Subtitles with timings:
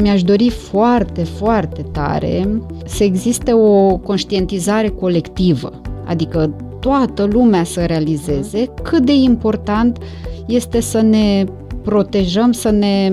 [0.00, 2.48] dar mi-aș dori foarte, foarte tare
[2.86, 9.98] să existe o conștientizare colectivă, adică toată lumea să realizeze cât de important
[10.46, 11.44] este să ne
[11.82, 13.12] protejăm, să ne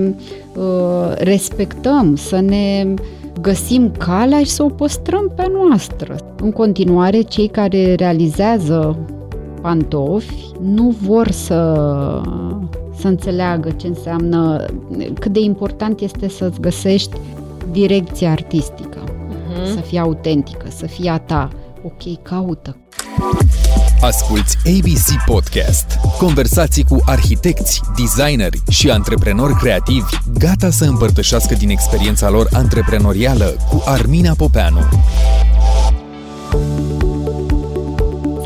[0.56, 2.94] uh, respectăm, să ne
[3.40, 6.16] găsim calea și să o păstrăm pe noastră.
[6.42, 8.98] În continuare, cei care realizează
[9.60, 11.74] pantofi nu vor să,
[12.98, 14.64] să înțeleagă ce înseamnă,
[15.20, 17.16] cât de important este să-ți găsești
[17.70, 19.74] direcția artistică, uh-huh.
[19.74, 21.48] să fie autentică, să fie a ta.
[21.82, 22.76] Ok, caută.
[24.00, 25.84] Asculți ABC Podcast.
[26.18, 33.82] Conversații cu arhitecți, designeri și antreprenori creativi gata să împărtășească din experiența lor antreprenorială cu
[33.84, 34.80] Armina Popeanu.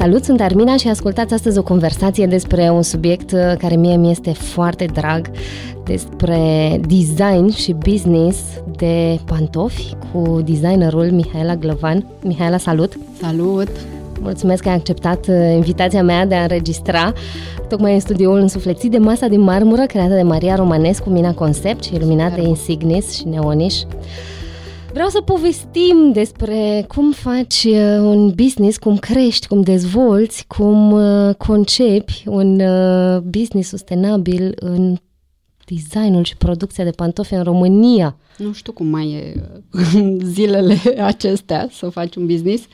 [0.03, 4.11] Salut, sunt Armina și ascultați astăzi o conversație despre un subiect uh, care mie mi
[4.11, 5.31] este foarte drag,
[5.85, 8.39] despre design și business
[8.77, 12.07] de pantofi cu designerul Mihaela Glăvan.
[12.23, 12.99] Mihaela, salut!
[13.21, 13.69] Salut!
[14.21, 17.13] Mulțumesc că ai acceptat uh, invitația mea de a înregistra
[17.69, 21.95] tocmai în studioul însuflețit de masa din marmură creată de Maria Romanescu, Mina Concept și
[21.95, 23.75] iluminată de Insignis și Neoniș.
[24.93, 31.35] Vreau să povestim despre cum faci uh, un business, cum crești, cum dezvolți, cum uh,
[31.35, 32.61] concepi un
[33.23, 34.97] business sustenabil în
[35.65, 38.17] designul și producția de pantofi în România.
[38.39, 39.49] Nu știu cum mai e
[40.35, 42.65] zilele acestea să faci un business,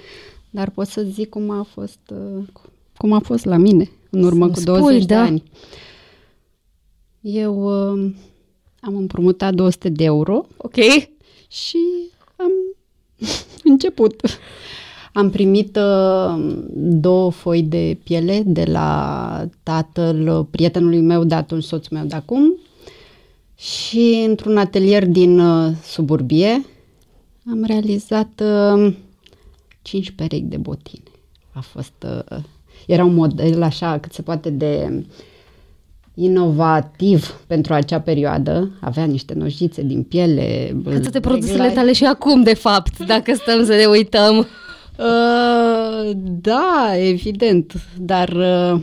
[0.50, 2.44] dar pot să zic cum a fost, uh,
[2.96, 5.22] cum a fost la mine în urmă cu 20 spui, de da.
[5.22, 5.42] ani.
[7.20, 8.10] Eu uh,
[8.80, 10.46] am împrumutat 200 de euro.
[10.56, 10.74] Ok.
[11.48, 12.07] Și am
[13.64, 14.20] început.
[15.12, 21.96] Am primit uh, două foi de piele de la tatăl prietenului meu de atunci, soțul
[21.96, 22.58] meu de acum,
[23.58, 26.64] și într-un atelier din uh, suburbie
[27.50, 28.94] am realizat uh,
[29.82, 31.10] cinci perechi de botine.
[31.52, 32.38] A fost, uh,
[32.86, 35.04] era un model așa cât se poate de
[36.20, 38.70] inovativ pentru acea perioadă.
[38.80, 40.76] Avea niște nojițe din piele.
[40.84, 44.46] Ca toate produsele tale și acum, de fapt, dacă stăm să ne uităm.
[44.98, 48.80] Uh, da, evident, dar uh,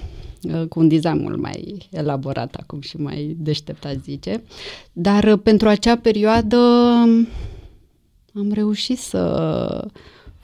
[0.70, 4.44] cu un design mult mai elaborat acum și mai deșteptat, zice.
[4.94, 6.58] Dar uh, pentru acea perioadă
[8.36, 9.88] am reușit să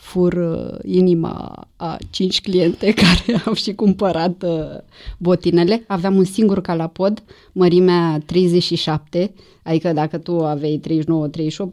[0.02, 4.78] fur uh, inima a cinci cliente care au și cumpărat uh,
[5.18, 5.84] botinele.
[5.88, 10.88] Aveam un singur calapod, mărimea 37, adică dacă tu aveai 39-38,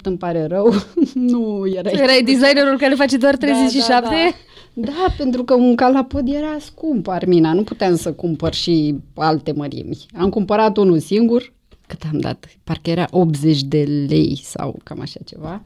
[0.03, 0.75] îmi pare rău,
[1.33, 1.93] nu erai...
[1.93, 4.09] Tu erai designerul care face doar 37?
[4.09, 4.93] Da, da, da.
[4.93, 10.07] da, pentru că un calapod era scump, Armina, nu puteam să cumpăr și alte mărimi.
[10.19, 11.53] Am cumpărat unul singur,
[11.87, 12.47] cât am dat?
[12.65, 15.63] Parcă era 80 de lei sau cam așa ceva.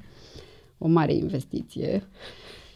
[0.79, 2.03] O mare investiție.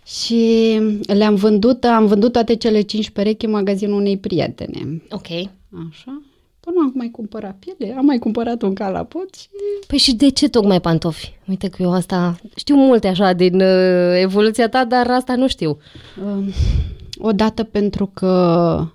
[0.06, 5.02] Și le-am vândut, am vândut toate cele cinci perechi în magazinul unei prietene.
[5.10, 5.28] Ok.
[5.90, 6.22] Așa.
[6.60, 9.46] Până am mai cumpărat piele, am mai cumpărat un calapot și...
[9.86, 11.32] Păi și de ce tocmai pantofi?
[11.48, 12.38] Uite că eu asta...
[12.56, 15.78] Știu multe așa din uh, evoluția ta, dar asta nu știu.
[16.24, 16.54] Uh,
[17.18, 18.86] odată pentru că,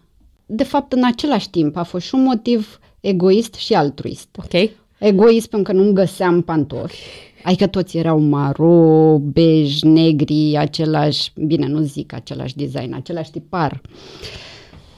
[0.45, 4.27] de fapt, în același timp a fost și un motiv egoist și altruist.
[4.37, 4.69] Ok.
[4.97, 11.81] Egoist pentru că nu găseam pantofi Adică toți erau maro, bej, negri, același, bine, nu
[11.81, 13.81] zic același design, același tipar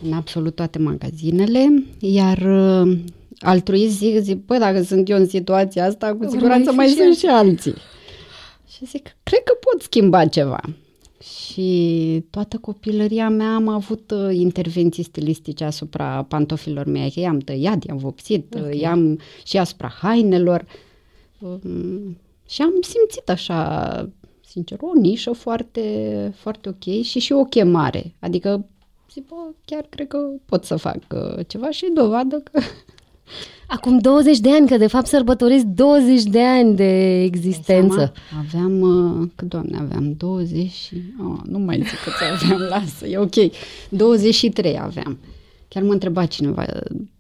[0.04, 2.98] în absolut toate magazinele, iar uh,
[3.40, 7.18] altruist zic, zic, păi dacă sunt eu în situația asta, cu siguranță mai, mai sunt
[7.18, 7.74] și alții.
[8.68, 10.60] Și zic, cred că pot schimba ceva.
[11.20, 17.98] Și toată copilăria mea am avut uh, intervenții stilistice asupra pantofilor mei, i-am tăiat, i-am
[17.98, 18.80] vopsit, okay.
[18.80, 20.66] i-am și asupra hainelor.
[22.53, 24.09] Um, și am simțit așa,
[24.46, 28.16] sincer, o nișă foarte, foarte ok și și o chemare.
[28.19, 28.66] Adică
[29.12, 32.62] zic, bă, chiar cred că pot să fac uh, ceva și dovadă că...
[33.68, 38.13] Acum 20 de ani, că de fapt sărbătoresc 20 de ani de existență.
[38.45, 40.95] Aveam, uh, că doamne, aveam 20 și...
[41.19, 43.36] Oh, nu mai zic cât aveam, lasă, e ok.
[43.89, 45.19] 23 aveam.
[45.74, 46.66] Chiar mă întreba cineva,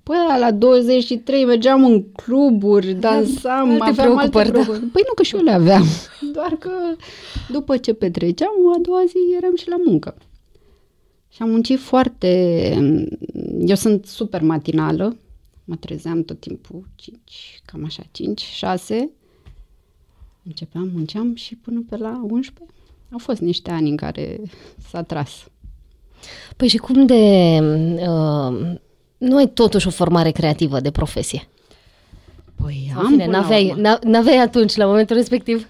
[0.03, 4.49] păi la 23 mergeam în cluburi, dansam, alte aveam alte da.
[4.49, 4.79] preocupări.
[4.79, 5.83] Păi nu că și eu le aveam,
[6.35, 6.71] doar că
[7.49, 10.15] după ce petreceam, a doua zi eram și la muncă.
[11.29, 12.27] Și am muncit foarte...
[13.59, 15.15] Eu sunt super matinală,
[15.63, 19.09] mă trezeam tot timpul 5, cam așa, 5, 6.
[20.43, 22.75] Începeam, munceam și până pe la 11.
[23.11, 24.41] Au fost niște ani în care
[24.89, 25.47] s-a tras.
[26.57, 27.59] Păi și cum de...
[27.95, 28.71] Uh,
[29.17, 31.47] nu ai totuși o formare creativă de profesie?
[32.61, 33.81] Păi Sau am fine, până la n-aveai, urmă.
[33.81, 35.67] n-a- n-aveai atunci, la momentul respectiv?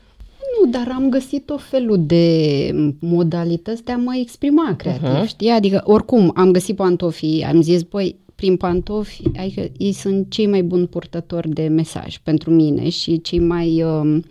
[0.63, 5.23] Nu, dar am găsit o felul de modalități de a mă exprima creativ, Mhm.
[5.23, 5.27] uh-huh.
[5.27, 5.50] știi?
[5.50, 10.63] Adică, oricum, am găsit pantofii, am zis, băi, prin pantofi, adică ei sunt cei mai
[10.63, 14.23] buni purtători de mesaj pentru mine și cei mai, um,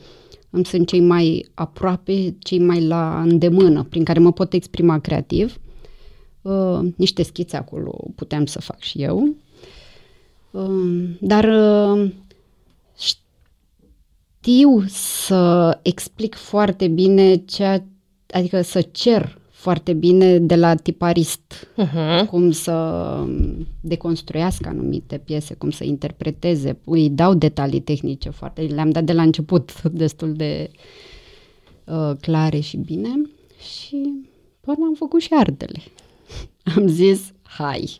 [0.50, 5.44] îmi sunt cei mai aproape, cei mai la îndemână, prin care mă pot exprima creativ.
[5.56, 5.60] Uh,
[6.96, 9.34] niște schițe acolo puteam să fac și eu.
[10.50, 12.10] Uh, dar uh,
[12.98, 17.84] știu să explic foarte bine ceea,
[18.30, 22.26] adică să cer foarte bine de la tiparist Uh-huh.
[22.28, 23.16] cum să
[23.80, 29.22] deconstruiască anumite piese, cum să interpreteze, îi dau detalii tehnice foarte, le-am dat de la
[29.22, 30.70] început destul de
[31.84, 33.08] uh, clare și bine
[33.58, 34.12] și
[34.60, 35.78] până am făcut și artele.
[36.76, 37.96] Am zis, hai.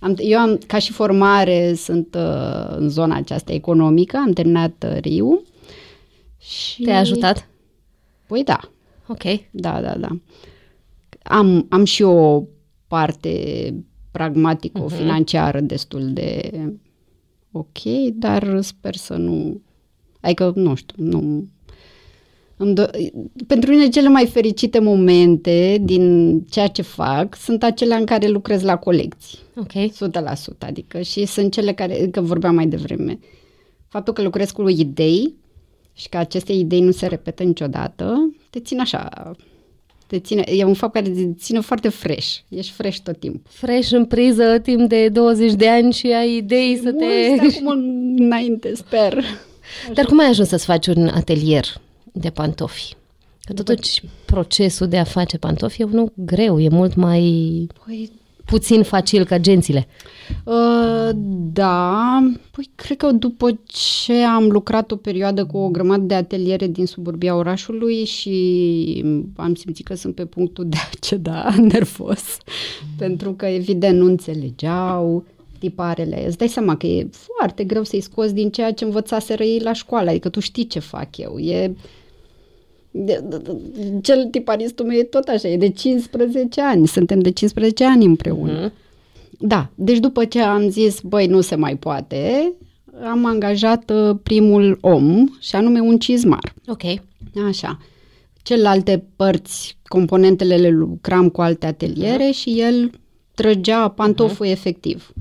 [0.00, 5.00] Am, eu am, ca și formare, sunt uh, în zona aceasta economică, am terminat uh,
[5.00, 5.42] RIU.
[6.38, 6.82] Și...
[6.82, 7.48] Te-a ajutat?
[8.26, 8.60] Păi da,
[9.06, 9.22] Ok.
[9.50, 10.08] da, da, da.
[11.22, 12.42] Am, am și o
[12.86, 13.74] parte
[14.10, 14.96] pragmatică, uh-huh.
[14.96, 16.50] financiară destul de
[17.52, 17.82] ok,
[18.14, 19.60] dar sper să nu...
[20.20, 21.48] Adică, nu știu, nu...
[22.62, 22.90] Îmi do-
[23.46, 28.62] pentru mine cele mai fericite momente din ceea ce fac sunt acelea în care lucrez
[28.62, 29.38] la colecții.
[29.56, 29.72] Ok.
[29.72, 33.18] 100%, adică și sunt cele care, că vorbeam mai devreme,
[33.88, 35.34] faptul că lucrez cu idei
[35.92, 39.30] și că aceste idei nu se repetă niciodată, te țin așa,
[40.06, 43.50] te ține, e un fapt care te ține foarte fresh, ești fresh tot timpul.
[43.52, 47.04] Fresh în priză timp de 20 de ani și ai idei să te...
[47.04, 47.68] Mulți de acum
[48.16, 49.24] înainte, sper.
[49.94, 51.64] Dar cum ai ajuns să-ți faci un atelier
[52.12, 52.94] de pantofi?
[53.40, 57.20] Că totuși procesul de a face pantofi e unul greu, e mult mai
[57.84, 58.10] Păi,
[58.50, 59.86] puțin facil ca gențile.
[60.44, 61.10] Uh,
[61.52, 62.18] da,
[62.50, 66.86] păi cred că după ce am lucrat o perioadă cu o grămadă de ateliere din
[66.86, 69.04] suburbia orașului și
[69.36, 72.38] am simțit că sunt pe punctul de a ceda nervos,
[72.98, 75.24] pentru că evident nu înțelegeau
[75.58, 76.26] tiparele.
[76.26, 79.72] Îți dai seama că e foarte greu să-i scoți din ceea ce învățaseră ei la
[79.72, 81.38] școală, adică tu știi ce fac eu.
[81.38, 81.74] E
[82.90, 83.56] de, de, de,
[84.02, 88.52] cel tiparistul meu e tot așa, e de 15 ani, suntem de 15 ani împreună.
[88.52, 88.72] Mhm.
[89.42, 92.52] Da, deci după ce am zis, băi, nu se mai poate,
[93.04, 96.54] am angajat uh, primul om, și anume un cizmar.
[96.66, 96.82] Ok.
[97.48, 97.78] Așa.
[98.42, 102.90] Celelalte părți, componentele le lucram cu alte ateliere și el
[103.34, 105.12] trăgea pantoful efectiv.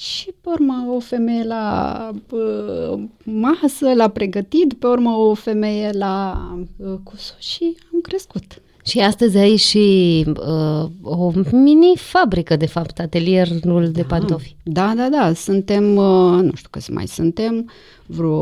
[0.00, 6.48] Și pe urmă o femeie la uh, masă, l-a pregătit, pe urmă o femeie la
[6.76, 8.62] uh, cusut și am crescut.
[8.84, 14.56] Și astăzi ai și uh, o mini-fabrică, de fapt, atelierul de pantofi.
[14.62, 17.70] Da, da, da, suntem, uh, nu știu câți mai suntem,
[18.06, 18.36] vreo,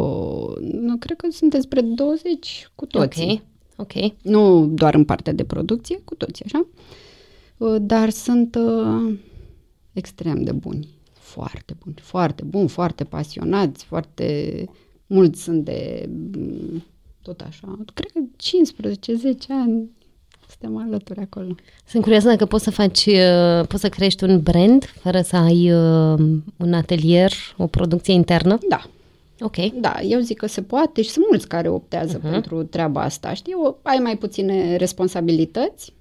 [0.61, 3.43] nu, cred că suntem spre 20 cu toții.
[3.76, 4.12] Ok, ok.
[4.22, 6.66] Nu doar în partea de producție, cu toții, așa.
[7.56, 9.14] Uh, Dar sunt uh,
[9.93, 10.88] extrem de buni,
[11.43, 14.64] foarte buni, foarte buni, foarte pasionați, foarte
[15.06, 16.85] mulți sunt de mm,
[17.23, 19.90] tot așa, cred că 15-10 ani
[20.49, 21.55] suntem alături acolo.
[21.87, 25.73] Sunt curioasă dacă poți să faci, uh, poți să crești un brand fără să ai
[25.73, 26.19] uh,
[26.56, 28.58] un atelier, o producție internă.
[28.69, 28.82] Da,
[29.40, 29.56] Ok.
[29.56, 32.30] Da, eu zic că se poate și sunt mulți care optează uh-huh.
[32.30, 33.35] pentru treaba asta.
[33.35, 35.92] Știi, o, ai mai puține responsabilități,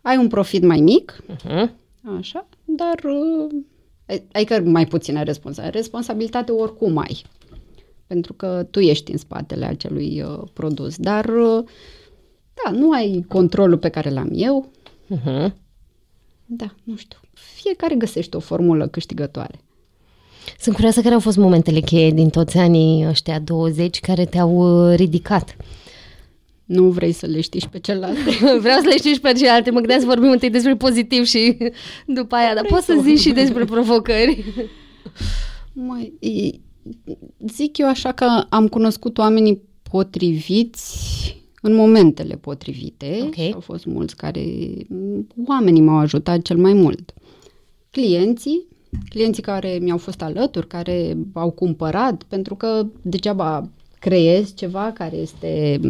[0.00, 1.70] ai un profit mai mic, Uh-huh.
[2.18, 3.54] așa, dar uh,
[4.32, 5.78] adică mai puține responsabilitate.
[5.78, 7.22] Responsabilitate oricum ai,
[8.06, 11.64] pentru că tu ești în spatele acelui uh, produs, dar uh,
[12.64, 14.70] da, nu ai controlul pe care l-am eu.
[15.14, 15.52] Uh-huh.
[16.46, 17.18] Da, nu știu.
[17.32, 19.60] Fiecare găsește o formulă câștigătoare.
[20.58, 24.96] Sunt curioasă care au fost momentele cheie din toți anii ăștia 20 care te-au uh,
[24.96, 25.56] ridicat.
[26.64, 28.20] Nu vrei să le știi și pe celelalte.
[28.60, 31.56] Vreau să le știi și pe celelalte, mă gândeam să vorbim întâi despre pozitiv și
[32.06, 34.44] după aia, dar Vrei poți să să- zici și despre provocări.
[35.72, 36.58] Mai, e-
[37.52, 40.96] zic eu așa că am cunoscut oamenii potriviți
[41.62, 43.34] în momentele potrivite Ok.
[43.34, 44.44] și au fost mulți care,
[45.46, 47.14] oamenii m-au ajutat cel mai mult.
[47.90, 48.66] Clienții,
[49.08, 55.80] clienții care mi-au fost alături, care au cumpărat, pentru că degeaba creezi ceva care este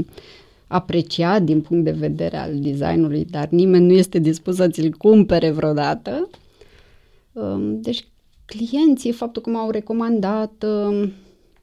[0.73, 5.51] apreciat din punct de vedere al designului, dar nimeni nu este dispus să ți-l cumpere
[5.51, 6.31] vreodată.
[7.33, 8.07] Um, Deci
[8.45, 11.13] clienții, faptul că m-au recomandat, um,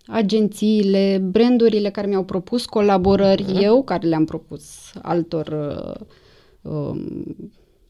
[0.07, 3.61] agențiile, brandurile care mi-au propus colaborări, uh-huh.
[3.61, 4.63] eu care le-am propus
[5.01, 7.35] altor uh, um,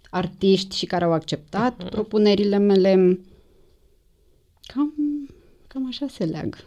[0.10, 1.90] artiști și care au acceptat uh-huh.
[1.90, 3.20] propunerile mele.
[4.74, 4.94] Cam,
[5.68, 6.58] cam așa se leagă.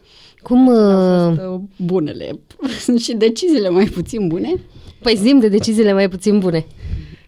[0.42, 0.68] Cum...
[0.68, 2.38] Au Uh, fost uh, bunele.
[2.84, 4.54] Sunt și deciziile mai puțin bune.
[5.02, 6.66] păi zim de deciziile mai puțin bune.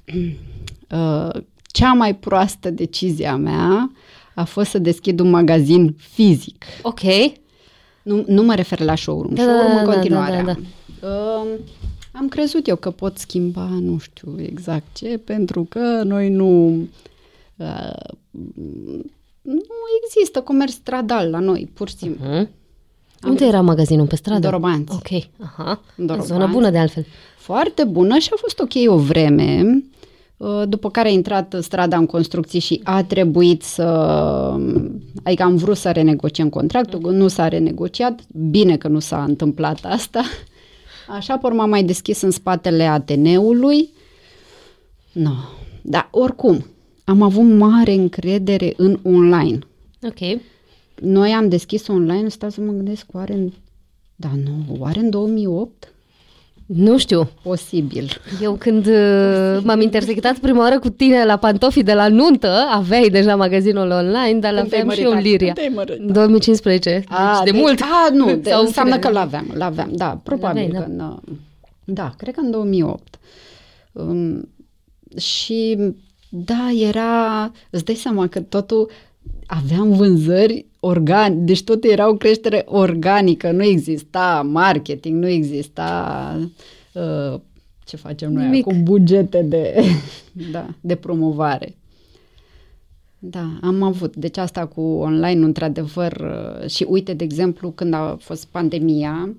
[0.90, 3.92] Uh, cea mai proastă decizie a mea
[4.34, 6.64] a fost să deschid un magazin fizic.
[6.82, 7.00] Ok.
[8.02, 9.34] Nu, nu mă refer la showroom.
[9.34, 10.36] Da, showroom da, în da, continuare.
[10.36, 11.46] da, da, am.
[11.46, 11.58] Uh,
[12.12, 16.66] am crezut eu că pot schimba, nu știu exact ce, pentru că noi nu...
[17.56, 18.10] Uh,
[19.42, 19.62] nu
[20.04, 22.24] există comerț stradal la noi, pur și simplu.
[22.26, 22.48] Hmm?
[23.26, 24.06] Unde era magazinul?
[24.06, 24.40] Pe stradă?
[24.40, 24.94] Dorobanți.
[24.94, 25.22] Ok.
[25.42, 25.80] Aha.
[25.96, 26.26] Dorobanți.
[26.26, 27.06] Zonă bună de altfel.
[27.36, 29.82] Foarte bună și a fost ok o vreme,
[30.36, 33.82] uh, după care a intrat strada în construcții și a trebuit să...
[35.22, 40.22] Adică am vrut să renegociem contractul, nu s-a renegociat, bine că nu s-a întâmplat asta.
[41.08, 43.88] Așa, pe urmă am mai deschis în spatele Ateneului.
[45.12, 45.34] No.
[45.82, 46.66] Dar oricum,
[47.04, 49.58] am avut mare încredere în online.
[50.02, 50.40] Ok.
[51.00, 53.52] Noi am deschis online, stau să mă gândesc, oare în...
[54.16, 55.94] Da, nu, oare în 2008?
[56.66, 57.28] Nu știu.
[57.42, 58.08] Posibil.
[58.42, 63.08] Eu când uh, m-am intersectat prima oară cu tine la pantofii de la nuntă, aveai
[63.08, 65.22] deja magazinul online, dar Când te-ai l-aveam și eu în măritat?
[65.22, 65.52] Liria.
[65.52, 66.06] Când te-ai măritat?
[66.06, 67.04] În 2015.
[67.08, 67.80] A, deci de mult.
[67.80, 69.06] A, nu, de, Sau înseamnă fine.
[69.06, 71.18] că l-aveam, l-aveam, da, probabil L-aveai, că în,
[71.84, 73.18] da, cred că în 2008.
[73.92, 74.48] Um,
[75.16, 75.78] și
[76.28, 78.90] da, era, îți dai seama că totul
[79.46, 86.38] aveam vânzări organice, deci totul era o creștere organică, nu exista marketing, nu exista
[86.92, 87.40] uh,
[87.84, 88.66] ce facem noi Nimic.
[88.66, 89.84] acum, bugete de,
[90.52, 91.74] da, de promovare.
[93.18, 94.16] Da, am avut.
[94.16, 99.34] Deci asta cu online, într-adevăr, uh, și uite, de exemplu, când a fost pandemia,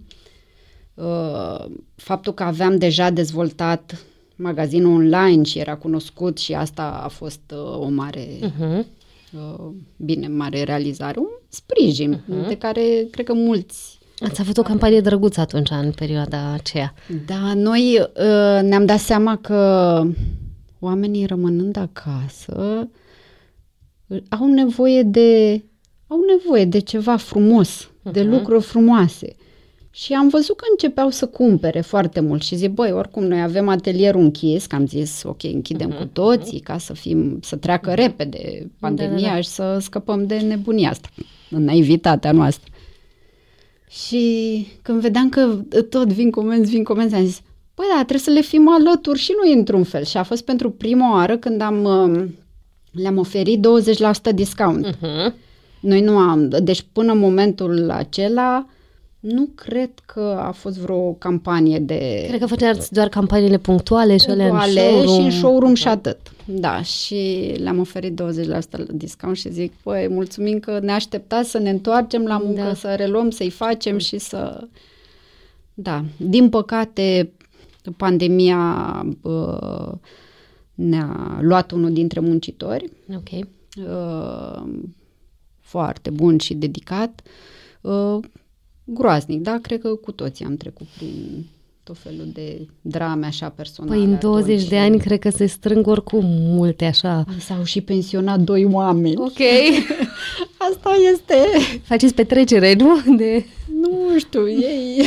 [0.94, 7.42] uh, faptul că aveam deja dezvoltat magazinul online și era cunoscut și asta a fost
[7.54, 8.86] uh, o mare, Uh-huh.
[9.36, 9.66] Uh,
[9.98, 12.48] bine, mare realizare, un sprijin Mhm.
[12.48, 16.94] de care cred că mulți Ați avut o campanie drăguță atunci, în perioada aceea.
[17.26, 20.02] Da, noi uh, ne-am dat seama că
[20.80, 22.88] oamenii rămânând acasă
[24.08, 25.62] uh, au nevoie de
[26.08, 29.36] au nevoie de ceva frumos, de lucruri frumoase.
[29.98, 33.68] Și am văzut că începeau să cumpere foarte mult și zic, băi, oricum noi avem
[33.68, 38.72] atelierul închis, că am zis, ok, închidem cu toții ca să fim, să treacă repede
[38.80, 39.42] pandemia Da, da, da.
[39.42, 41.10] și să scăpăm de nebunia asta,
[41.50, 42.72] în naivitatea noastră.
[43.90, 45.60] Și când vedeam că
[45.90, 47.42] tot vin comenzi, vin comenzi, am zis,
[47.74, 50.04] păi da, trebuie să le fim alături și noi într-un fel.
[50.04, 52.36] Și a fost pentru prima oară când am, um,
[52.92, 53.68] le-am oferit
[54.30, 54.88] 20% discount.
[54.88, 55.34] Uh-huh.
[55.80, 58.66] Noi nu am, deci până în momentul acela,
[59.28, 64.30] nu cred că a fost vreo campanie de Cred că făceați doar campaniile punctuale și
[64.30, 65.16] alea în punctuale showroom.
[65.20, 66.18] și în showroom și atât.
[66.46, 71.70] Da, și le-am oferit 20% discount și zic, păi, mulțumim că ne așteptați să ne
[71.70, 72.74] întoarcem la muncă, Da.
[72.74, 74.68] să reluăm, să-i facem și să...
[75.74, 77.32] Da, din păcate,
[77.98, 79.92] pandemia uh,
[80.74, 83.46] ne-a luat unul dintre muncitori, Ok.
[83.88, 84.64] uh,
[85.60, 87.22] foarte bun și dedicat,
[87.82, 88.18] uh,
[88.86, 89.60] groaznic, da?
[89.62, 91.46] Cred că cu toții am trecut prin
[91.84, 93.96] tot felul de drame așa personale.
[93.96, 94.70] Păi în 20 atunci.
[94.70, 97.26] de ani cred că se strâng oricum multe așa.
[97.40, 99.16] S-au și pensionat doi oameni.
[99.18, 99.40] Ok.
[100.72, 101.36] Asta este,
[101.84, 103.16] Faceți petrecere, nu?
[103.18, 103.46] De...
[103.80, 105.02] nu știu, ei,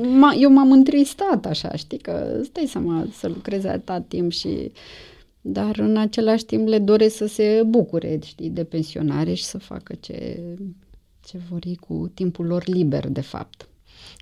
[0.00, 4.72] m- eu m-am întristat așa, știi, că stai seama să lucreze atâta timp și
[5.40, 9.94] dar în același timp le doresc să se bucure, știi, de pensionare și să facă
[10.00, 10.40] ce,
[11.26, 13.66] ce vor ei cu timpul lor liber, de fapt.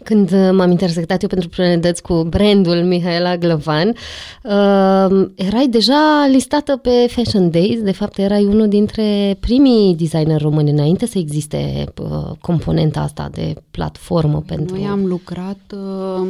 [0.05, 6.77] Când uh, m-am intersectat eu pentru priorități cu brandul Mihaela Glăvan, uh, erai deja listată
[6.77, 12.31] pe Fashion Days, de fapt erai unul dintre primii designer români înainte să existe uh,
[12.41, 14.75] componenta asta de platformă pentru...
[14.75, 16.29] Noi am lucrat, uh,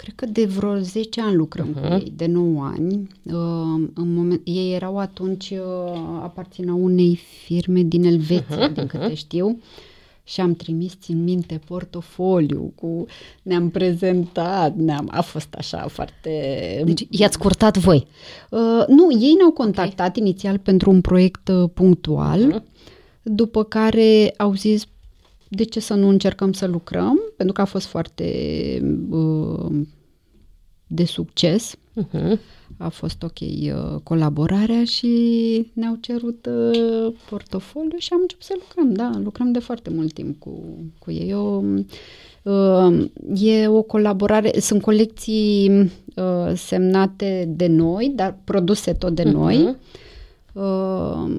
[0.00, 1.88] cred că de vreo 10 ani lucrăm uh-huh.
[1.88, 3.08] cu ei, de 9 ani.
[3.22, 3.34] Uh,
[3.94, 5.58] în moment, ei erau atunci, uh,
[6.22, 9.60] aparțineau unei firme din Elveția, uh-huh, din câte știu.
[10.24, 13.06] Și am trimis, țin minte, portofoliu cu...
[13.42, 16.30] Ne-am prezentat, ne-am, a fost așa foarte...
[16.84, 18.06] Deci i-ați curtat voi.
[18.50, 20.22] Uh, nu, ei ne-au contactat okay.
[20.22, 22.64] inițial pentru un proiect uh, punctual, uh-huh.
[23.22, 24.86] după care au zis
[25.52, 28.26] de ce să nu încercăm să lucrăm, pentru că a fost foarte
[29.10, 29.70] uh,
[30.86, 31.74] de succes.
[31.74, 32.38] Uh-huh.
[32.78, 35.10] A fost ok uh, colaborarea și
[35.72, 40.38] ne-au cerut uh, portofoliu și am început să lucrăm, da, lucrăm de foarte mult timp
[40.38, 40.62] cu,
[40.98, 41.28] cu ei.
[41.28, 41.64] Eu,
[42.42, 45.70] uh, e o colaborare, sunt colecții
[46.16, 49.76] uh, semnate de noi, dar produse tot de noi,
[50.52, 51.30] uh,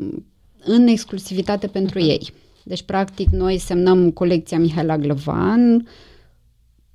[0.63, 2.29] în exclusivitate pentru ei.
[2.71, 5.87] Deci, practic, noi semnăm colecția Mihaela Glăvan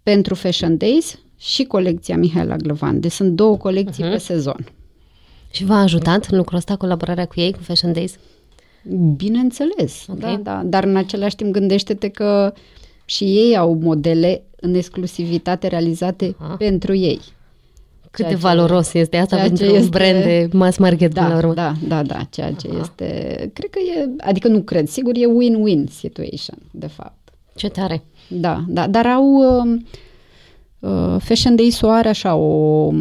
[0.03, 3.01] pentru Fashion Days și colecția Mihaela Glăvan.
[3.01, 4.11] Deci sunt două colecții uh-huh.
[4.11, 4.67] pe sezon.
[5.51, 8.17] Și v-a ajutat în lucrul ăsta colaborarea cu ei, cu Fashion Days?
[9.17, 10.35] Bineînțeles, okay.
[10.35, 10.63] da, da.
[10.65, 12.53] Dar în același timp gândește-te că
[13.05, 16.57] și ei au modele în exclusivitate realizate Aha.
[16.57, 17.21] pentru ei.
[18.17, 21.37] Cât ceea de valoros ce, este asta pentru un brand de mass market da, la
[21.37, 21.55] urmă.
[21.55, 22.79] Da, da, da, ceea ce Aha.
[22.81, 23.07] este,
[23.53, 27.33] cred că e, adică nu cred, sigur e win-win situation, de fapt.
[27.55, 28.05] Ce tare.
[28.29, 29.81] Da, da, dar au uh,
[30.79, 32.93] uh, Fashion Day are așa o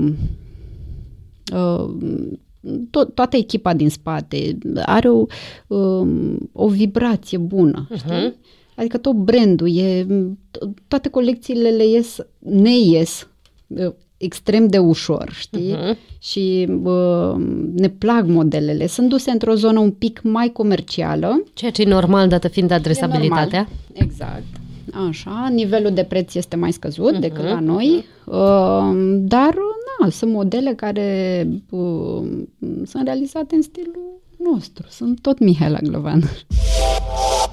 [1.53, 1.93] uh,
[2.89, 5.25] to- toată echipa din spate are o,
[5.67, 7.97] um, o vibrație bună, uh-huh.
[7.97, 8.35] știi?
[8.75, 10.07] Adică tot brandul e,
[10.87, 13.27] toate colecțiile le ies, ne ies
[13.67, 15.75] uh, extrem de ușor, știi?
[15.75, 15.97] Uh-huh.
[16.19, 17.35] Și uh,
[17.73, 18.87] ne plac modelele.
[18.87, 21.43] Sunt duse într-o zonă un pic mai comercială.
[21.53, 23.67] Ceea ce e normal, dată fiind adresabilitatea.
[23.93, 24.43] Exact.
[25.09, 27.19] Așa, nivelul de preț este mai scăzut uh-huh.
[27.19, 29.53] decât la noi, uh, dar
[29.99, 32.23] na, sunt modele care uh,
[32.85, 34.21] sunt realizate în stilul
[34.53, 34.85] nostru.
[34.89, 36.23] Sunt tot Mihaela Glovan.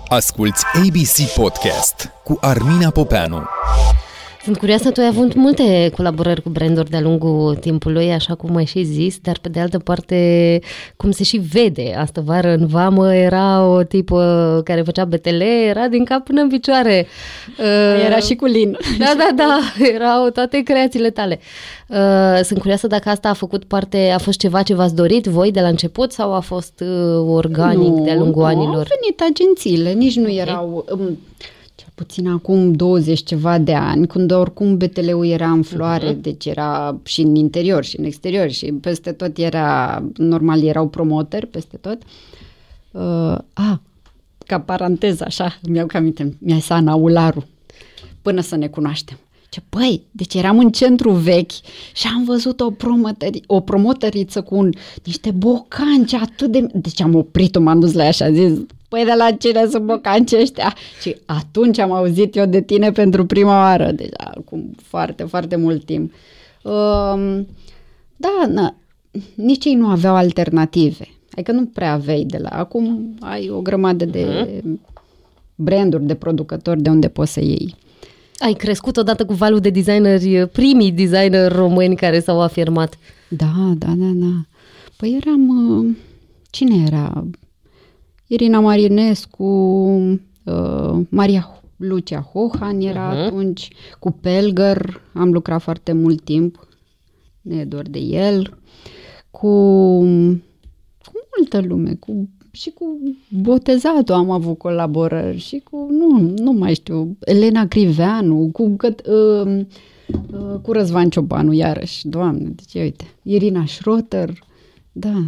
[0.08, 3.42] Asculți ABC Podcast cu Armina Popeanu.
[4.44, 8.64] Sunt curioasă, tu ai avut multe colaborări cu branduri de-a lungul timpului, așa cum ai
[8.64, 10.60] și zis, dar pe de altă parte,
[10.96, 15.88] cum se și vede, astă vară în vamă era o tipă care făcea betele, era
[15.88, 17.06] din cap până în picioare.
[18.06, 18.76] Era și cu lin.
[18.98, 19.60] Da, da, da,
[19.94, 21.40] erau toate creațiile tale.
[21.88, 25.50] Uh, sunt curioasă dacă asta a făcut parte, a fost ceva ce v-ați dorit voi
[25.50, 28.76] de la început sau a fost uh, organic nu, de-a lungul nu, anilor?
[28.76, 30.36] au venit agențiile, nici nu okay.
[30.36, 30.84] erau...
[30.90, 31.18] Um,
[31.94, 36.20] puțin acum 20 ceva de ani, când oricum BTL-ul era în floare, uh-huh.
[36.20, 41.46] deci era și în interior și în exterior și peste tot era, normal erau promoteri
[41.46, 41.98] peste tot.
[42.90, 43.80] Uh, a,
[44.46, 47.44] ca paranteză așa, mi-au cam aminte, mi-a zis Ana Ularu,
[48.22, 49.18] până să ne cunoaștem.
[49.48, 51.52] Ce, băi, deci eram în centru vechi
[51.94, 54.70] și am văzut o, promotări, o promotăriță cu un,
[55.04, 56.66] niște bocanci atât de...
[56.74, 58.52] Deci am oprit-o, m-am dus la ea și a zis,
[58.92, 60.74] păi de la cine sunt bocanci ăștia?
[61.00, 65.84] Și atunci am auzit eu de tine pentru prima oară, deja acum foarte, foarte mult
[65.84, 66.12] timp.
[66.62, 67.46] Um,
[68.16, 68.74] da, na,
[69.34, 71.08] nici ei nu aveau alternative.
[71.30, 72.48] Adică nu prea aveai de la...
[72.48, 74.80] Acum ai o grămadă de uh-huh.
[75.54, 77.74] branduri, de producători de unde poți să iei.
[78.38, 82.98] Ai crescut odată cu valul de designeri, primii designeri români care s-au afirmat.
[83.28, 84.32] Da, da, da, da.
[84.96, 85.48] Păi eram...
[85.48, 85.96] Uh,
[86.50, 87.24] cine era?
[88.32, 89.44] Irina Marinescu,
[90.44, 93.26] uh, Maria Lucia Hohan era uh-huh.
[93.26, 93.68] atunci,
[93.98, 96.68] cu Pelger am lucrat foarte mult timp,
[97.40, 98.58] ne e doar de el,
[99.30, 99.48] cu,
[101.04, 106.74] cu multă lume, cu și cu botezatul am avut colaborări și cu, nu, nu mai
[106.74, 109.60] știu, Elena Criveanu, cu, uh,
[110.32, 114.38] uh, cu Răzvan Ciobanu, iarăși, doamne, deci uite, Irina Schroter,
[114.92, 115.22] da,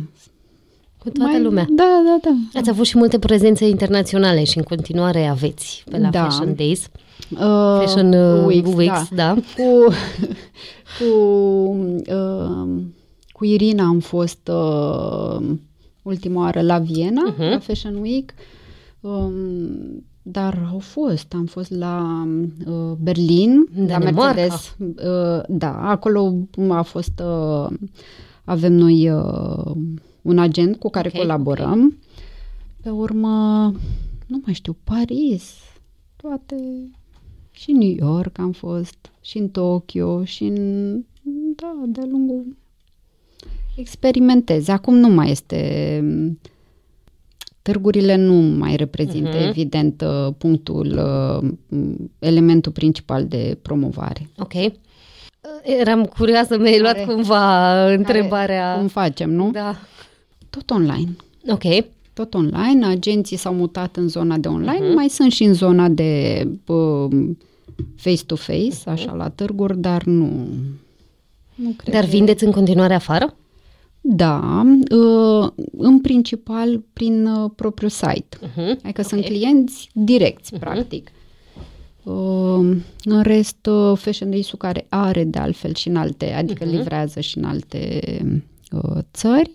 [1.05, 1.67] cu toată mai, lumea.
[1.71, 2.59] Da, da, da.
[2.59, 6.23] Ați avut și multe prezențe internaționale și în continuare aveți pe la da.
[6.23, 6.89] Fashion Days.
[7.31, 7.39] Uh,
[7.81, 9.35] Fashion uh, Weeks, Weeks da.
[9.35, 9.35] da.
[9.35, 9.95] Cu,
[10.99, 11.15] cu,
[12.09, 12.83] uh,
[13.33, 15.47] cu Irina am fost uh,
[16.03, 17.51] ultima oară la Viena, uh-huh.
[17.51, 18.35] la Fashion Week,
[19.01, 22.27] um, dar au fost, am fost la
[22.67, 24.77] uh, Berlin, la Mercedes.
[24.79, 26.35] Uh, da, acolo
[26.69, 27.67] a fost, uh,
[28.45, 29.77] avem noi uh,
[30.25, 31.85] un agent cu care okay, colaborăm.
[31.85, 31.99] Okay.
[32.83, 33.65] Pe urmă,
[34.27, 35.55] nu mai știu, Paris,
[36.17, 36.57] toate,
[37.51, 40.95] și New York am fost, și în Tokyo, și în,
[41.57, 42.57] da, de-a lungul
[43.77, 44.69] experimentez.
[44.69, 46.01] Acum nu mai este
[47.65, 49.49] Târgurile nu mai reprezintă, uh-huh.
[49.49, 51.51] evident, uh, punctul, uh,
[52.19, 54.31] elementul principal de promovare.
[54.39, 54.73] Ok.
[55.63, 58.67] Eram curioasă, mi-ai luat cumva întrebarea.
[58.67, 59.51] Care, cum facem, nu?
[59.51, 59.77] Da.
[60.55, 61.17] Tot online.
[61.49, 61.85] Ok.
[62.13, 62.87] Tot online.
[62.87, 64.95] Agenții s-au mutat în zona de online, uh-huh.
[64.95, 67.09] mai sunt și în zona de uh,
[67.97, 68.93] face-to-face, uh-huh.
[68.93, 70.47] așa, la târguri, dar nu...
[71.55, 73.35] nu cred dar vindeți în continuare afară?
[74.01, 78.37] Da, uh, în principal prin uh, propriul site.
[78.37, 78.81] Uh-huh.
[78.83, 79.05] Adică okay.
[79.05, 80.61] sunt clienți direcți, uh-huh.
[80.61, 81.11] practic.
[82.03, 86.71] Uh, în rest, Fashion Days-ul care are de altfel și în alte, adică uh-huh.
[86.71, 88.01] livrează și în alte
[89.13, 89.51] țări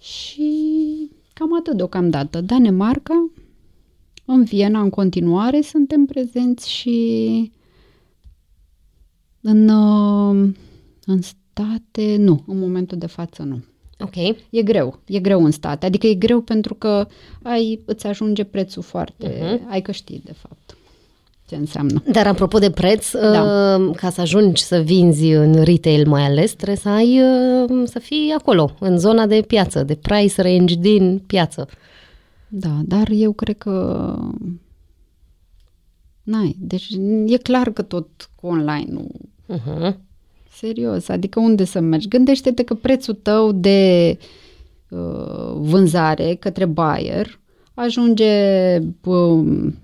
[0.00, 2.40] și cam atât deocamdată.
[2.40, 3.30] Danemarca,
[4.24, 7.52] în Viena în continuare suntem prezenți și
[9.40, 9.68] în,
[11.04, 13.60] în state, nu, în momentul de față nu.
[14.00, 14.16] Ok.
[14.50, 15.86] E greu, e greu în state.
[15.86, 17.06] Adică e greu pentru că
[17.42, 19.58] ai, îți ajunge prețul foarte...
[19.60, 19.70] Mhm.
[19.70, 20.59] Ai că știi, de fapt,
[21.50, 22.02] ce înseamnă.
[22.12, 23.42] Dar apropo de preț, Da.
[23.78, 27.98] uh, ca să ajungi să vinzi în retail mai ales, trebuie să ai uh, să
[27.98, 31.68] fii acolo, în zona de piață, de price range din piață.
[32.48, 34.16] Da, dar eu cred că...
[36.22, 36.56] N-ai.
[36.60, 36.88] Deci
[37.26, 39.08] e clar că tot cu online nu...
[39.56, 39.94] Uh-huh.
[40.52, 42.08] Serios, adică unde să mergi?
[42.08, 44.18] Gândește-te că prețul tău de
[44.88, 47.38] uh, vânzare către buyer
[47.74, 48.32] ajunge
[49.04, 49.74] um,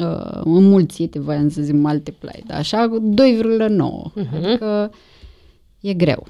[0.00, 2.54] uh, înmulțit, voiam să zic multiply, da?
[2.56, 4.24] așa 2,9.
[4.34, 4.90] Adică
[5.80, 6.26] e greu.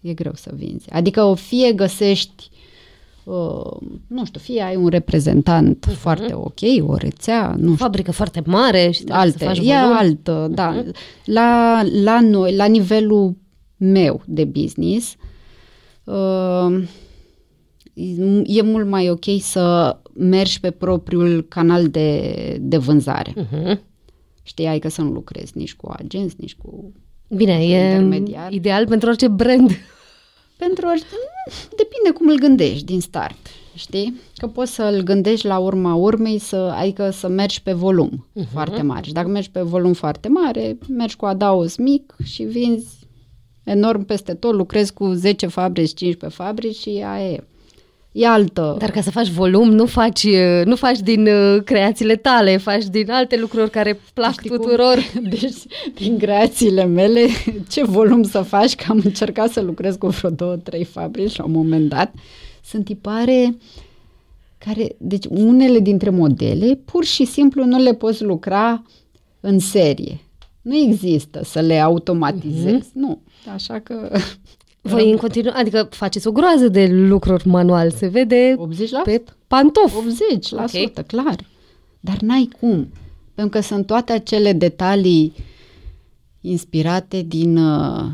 [0.00, 0.90] E greu să vinzi.
[0.90, 2.50] Adică o fie găsești
[3.24, 8.42] uh, nu știu, fie ai un reprezentant foarte ok, o rețea, nu știu, Fabrică foarte
[8.46, 9.96] mare și trebuie alte, să faci e volum.
[9.96, 10.84] altă, da.
[11.24, 13.36] La, la noi, la nivelul
[13.76, 15.16] meu de business,
[16.04, 16.88] uh,
[18.44, 23.32] e mult mai ok să mergi pe propriul canal de, de vânzare.
[23.32, 23.78] Uh-huh.
[24.42, 26.92] Știi, ai că să nu lucrezi nici cu agenți, nici cu...
[27.28, 28.52] Bine, e Intermediar.
[28.52, 29.70] ideal pentru orice brand.
[30.56, 31.04] Pentru orice,
[31.76, 33.36] depinde cum îl gândești din start,
[33.74, 34.20] știi?
[34.36, 38.48] Că poți să-l gândești la urma urmei, să, adică să mergi pe volum uh-huh.
[38.52, 39.06] foarte mare.
[39.06, 43.02] Și dacă mergi pe volum foarte mare, mergi cu adaos mic și vinzi
[43.64, 47.44] enorm peste tot, lucrezi cu 10 fabrici, 15 fabrici și aia e.
[48.12, 48.76] E altă.
[48.78, 52.84] Dar ca să faci volum, nu faci, uh, nu faci din uh, creațiile tale, faci
[52.84, 54.58] din alte lucruri care plac Știi cum?
[54.58, 54.96] tuturor.
[55.30, 55.52] Deci,
[55.94, 57.26] din creațiile mele,
[57.68, 61.44] ce volum să faci, că am încercat să lucrez cu vreo două, trei fabrici la
[61.44, 62.14] un moment dat,
[62.64, 63.56] sunt tipare
[64.58, 68.82] care, deci unele dintre modele, pur și simplu nu le poți lucra
[69.40, 70.20] în serie.
[70.62, 72.90] Nu există să le automatizezi.
[72.94, 72.98] Mhm.
[73.00, 73.20] Nu.
[73.54, 74.10] Așa că
[74.84, 78.60] Voi în continuu, adică faceți o groază de lucruri manual, se vede 80%?
[79.04, 79.92] pe pantof.
[79.94, 81.06] 80%, Ok.
[81.06, 81.36] clar.
[82.00, 82.88] Dar n-ai cum.
[83.34, 85.32] Pentru că sunt toate acele detalii
[86.40, 88.04] inspirate din uh,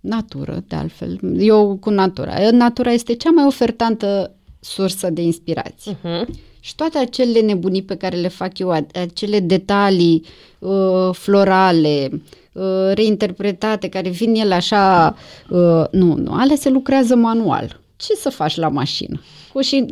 [0.00, 1.18] natură, de altfel.
[1.38, 2.50] Eu cu natura.
[2.50, 5.94] Natura este cea mai ofertantă sursă de inspirație.
[5.96, 6.28] Uh-huh.
[6.60, 10.24] Și toate acele nebunii pe care le fac eu, a- acele detalii
[10.58, 15.16] uh, florale, uh, reinterpretate, care vin ele așa,
[15.48, 17.80] uh, nu, nu, alea se lucrează manual.
[17.96, 19.20] Ce să faci la mașină?
[19.52, 19.86] Cu și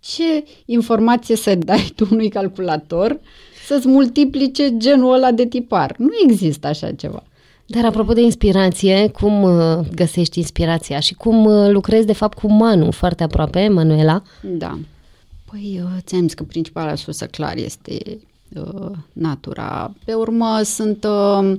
[0.00, 3.20] ce informație să dai tu unui calculator
[3.66, 5.94] să-ți multiplice genul ăla de tipar?
[5.98, 7.22] Nu există așa ceva.
[7.66, 12.52] Dar apropo de inspirație, cum uh, găsești inspirația și cum uh, lucrezi de fapt cu
[12.52, 14.22] Manu foarte aproape, Manuela?
[14.42, 14.78] Da.
[15.50, 18.16] Păi, uh, ți-am zis că principala sursă clar este uh,
[19.12, 19.92] natura.
[20.04, 21.52] Pe urmă sunt uh,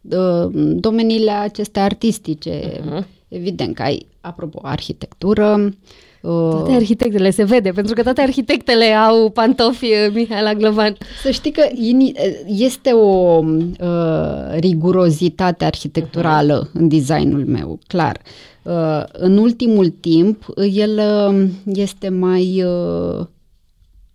[0.00, 2.60] uh, domeniile acestea artistice.
[2.60, 3.04] Uh-huh.
[3.28, 5.74] Evident că ai, apropo, arhitectură.
[6.20, 10.96] Toate Uh, arhitectele se vede, pentru că toate arhitectele au pantofi uh, Mihaela Glovan.
[11.22, 12.12] să știi că ini-
[12.46, 16.72] este o uh, rigurozitate arhitecturală uh-huh.
[16.72, 18.20] în designul meu, clar.
[18.62, 23.26] Uh, în ultimul timp, el uh, este mai uh,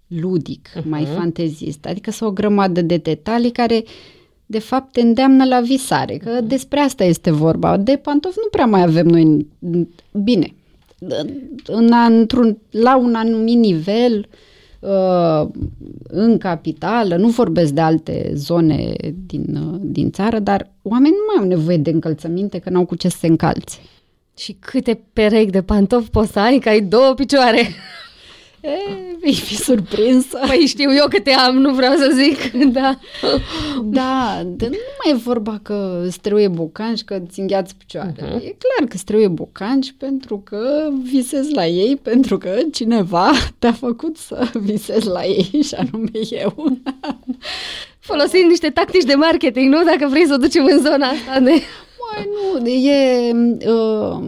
[0.09, 0.83] ludic, uh-huh.
[0.83, 3.83] mai fantezist, adică sunt o grămadă de detalii care
[4.45, 7.77] de fapt te îndeamnă la visare, că despre asta este vorba.
[7.77, 9.87] De pantofi nu prea mai avem noi, în-
[10.23, 10.53] bine,
[11.65, 14.27] în, într-un, la un anumit nivel,
[14.79, 15.47] uh,
[16.07, 18.93] în capitală, nu vorbesc de alte zone
[19.25, 22.95] din, uh, din țară, dar oamenii nu mai au nevoie de încălțăminte, că n-au cu
[22.95, 23.77] ce să se încalțe.
[24.37, 27.59] Și câte perechi de pantofi poți să ai, că ai două picioare.
[28.61, 28.69] E,
[29.19, 30.39] vei fi surprinsă.
[30.47, 32.99] Păi știu eu câte am, nu vreau să zic, da.
[33.83, 38.27] Da, de nu mai e vorba că îți trebuie bocanci, că îți îngheață picioarele.
[38.27, 38.45] Uh-huh.
[38.45, 43.73] E clar că îți trebuie bocanci pentru că visezi la ei, pentru că cineva te-a
[43.73, 46.77] făcut să visezi la ei și anume eu.
[48.09, 49.83] Folosim niște tactici de marketing, nu?
[49.83, 51.51] Dacă vrei să o ducem în zona asta de...
[52.11, 52.27] Mai
[52.61, 53.31] nu, e
[53.71, 54.23] uh,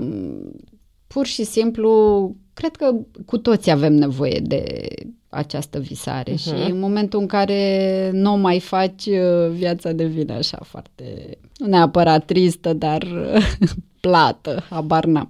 [1.08, 2.92] pur și simplu, cred că
[3.26, 4.88] cu toți avem nevoie de
[5.30, 6.42] această visare uh-huh.
[6.42, 11.68] și în momentul în care nu o mai faci, uh, viața devine așa foarte, nu
[11.68, 13.70] neapărat tristă, dar uh,
[14.02, 15.30] plată, habar n-am.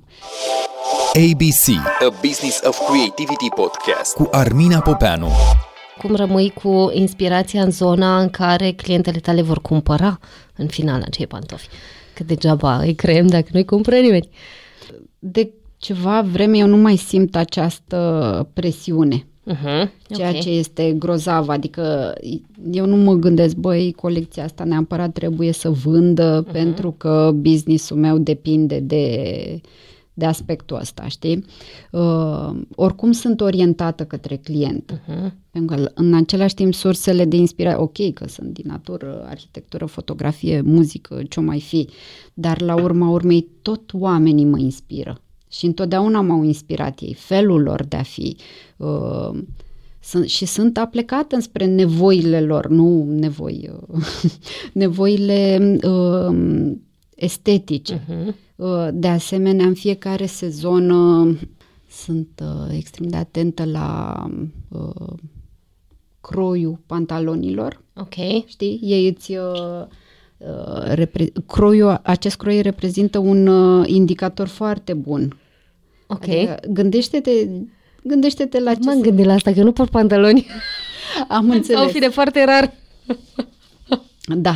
[1.14, 5.28] ABC, A Business of Creativity Podcast cu Armina Popeanu.
[5.98, 10.20] Cum rămâi cu inspirația în zona în care clientele tale vor cumpăra
[10.56, 11.68] în final acei pantofi?
[12.14, 14.30] Că degeaba îi creăm dacă nu-i cumpără nimeni.
[15.20, 19.26] De ceva vreme eu nu mai simt această presiune.
[19.52, 19.90] Uh-huh.
[20.08, 20.40] Ceea okay.
[20.40, 22.14] ce este grozav, adică
[22.72, 26.52] eu nu mă gândesc, băi, colecția asta neapărat trebuie să vândă uh-huh.
[26.52, 29.62] pentru că businessul meu depinde de,
[30.14, 31.46] de aspectul ăsta, știi?
[31.92, 34.92] Uh, oricum sunt orientată către client.
[34.94, 35.32] Uh-huh.
[35.52, 40.62] Pentru că în același timp sursele de inspirație, ok, că sunt din natură, arhitectură, fotografie,
[40.62, 41.88] muzică, ce mai fi,
[42.34, 45.22] dar la urma urmei tot oamenii mă inspiră.
[45.52, 48.36] Și întotdeauna m-au inspirat ei, felul lor de a fi.
[48.78, 49.40] Uh,
[50.00, 54.06] sunt, și sunt aplecată spre nevoile lor, nu nevoi, uh,
[54.74, 56.72] nevoile uh,
[57.16, 58.06] estetice.
[58.06, 58.34] Uh-huh.
[58.56, 61.38] Uh, de asemenea, în fiecare sezon uh,
[61.90, 64.16] sunt uh, extrem de atentă la
[64.68, 65.14] uh,
[66.22, 67.84] croiul pantalonilor.
[67.96, 68.46] Ok.
[68.46, 68.80] Știi?
[68.84, 69.32] Ei îți...
[69.32, 69.88] Uh, uh
[70.94, 75.40] repre- croiul, acest croi reprezintă un uh, indicator foarte bun.
[76.08, 76.28] Ok.
[76.28, 77.32] Adică gândește-te,
[78.04, 78.80] gândește-te la ce...
[78.82, 80.48] M-am gândit la asta, că nu port pantaloni.
[81.28, 81.82] Am înțeles.
[81.82, 82.74] Sau fi de foarte rar.
[84.36, 84.54] Da.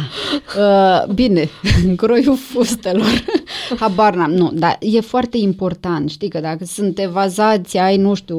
[0.58, 1.50] Uh, bine,
[1.96, 3.26] croiul fustelor.
[3.80, 4.32] Habar n-am.
[4.32, 6.10] Nu, dar e foarte important.
[6.10, 8.38] Știi că dacă sunt evazați, ai, nu știu,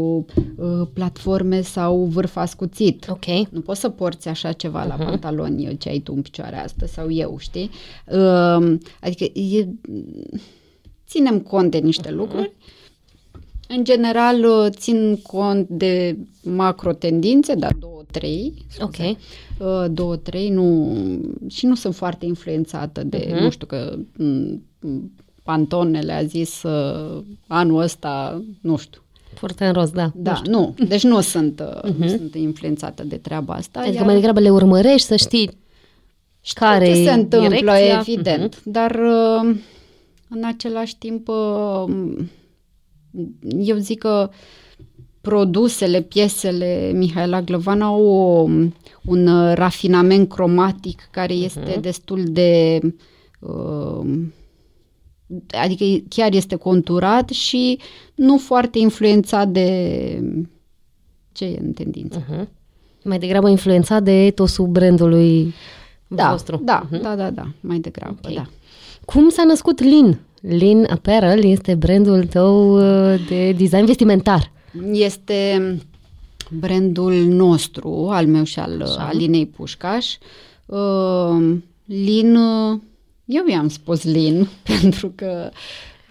[0.56, 3.06] uh, platforme sau vârf ascuțit.
[3.08, 3.48] Ok.
[3.50, 4.88] Nu poți să porți așa ceva uh-huh.
[4.88, 5.04] la mhm.
[5.04, 7.70] pantaloni ce ai tu în picioare asta sau eu, știi?
[8.06, 9.68] Uh, adică e,
[11.06, 12.14] ținem cont de niște uh-huh.
[12.14, 12.52] lucruri
[13.68, 18.66] în general, uh, țin cont de macro tendințe, dar două, trei.
[18.80, 18.96] Ok.
[18.98, 20.96] Uh, două, trei, nu,
[21.48, 23.40] și nu sunt foarte influențată de, uh-huh.
[23.40, 24.62] nu știu, că mm,
[25.42, 29.00] Pantonele a zis uh, anul ăsta, nu știu.
[29.34, 30.12] Foarte în rost, da.
[30.14, 30.86] Da, nu, nu.
[30.86, 31.96] Deci nu sunt, uh, uh-huh.
[31.96, 33.80] nu sunt influențată de treaba asta.
[33.80, 34.04] Adică iar...
[34.04, 35.50] mai degrabă le urmărești să știi
[36.40, 37.98] Știu care ce se întâmplă, direcția.
[37.98, 38.62] evident, uh-huh.
[38.64, 39.56] dar uh,
[40.28, 41.84] în același timp uh,
[43.58, 44.30] eu zic că
[45.28, 48.48] produsele, piesele Mihaela Glăvan au o,
[49.04, 51.80] un rafinament cromatic care este uh-huh.
[51.80, 52.80] destul de...
[53.38, 54.24] Uh,
[55.62, 57.78] adică chiar este conturat și
[58.14, 59.68] nu foarte influențat de
[61.32, 62.24] ce e în tendință.
[62.24, 62.48] Uh-huh.
[63.04, 65.54] Mai degrabă influențat de etosul brandului
[66.06, 66.60] da, vostru.
[66.64, 67.02] Da, uh-huh.
[67.02, 68.34] da, da, da, mai degrabă, okay.
[68.34, 68.46] da.
[69.04, 70.18] Cum s-a născut Lin?
[70.40, 74.54] Lin Apparel este brandul tău uh, de design vestimentar.
[74.92, 75.76] Este
[76.50, 79.06] brandul nostru, al meu și al Așa.
[79.06, 80.16] Alinei Pușcaș.
[80.66, 82.80] Uh, Lin, uh,
[83.24, 84.48] eu i-am spus Lin
[84.80, 85.50] pentru că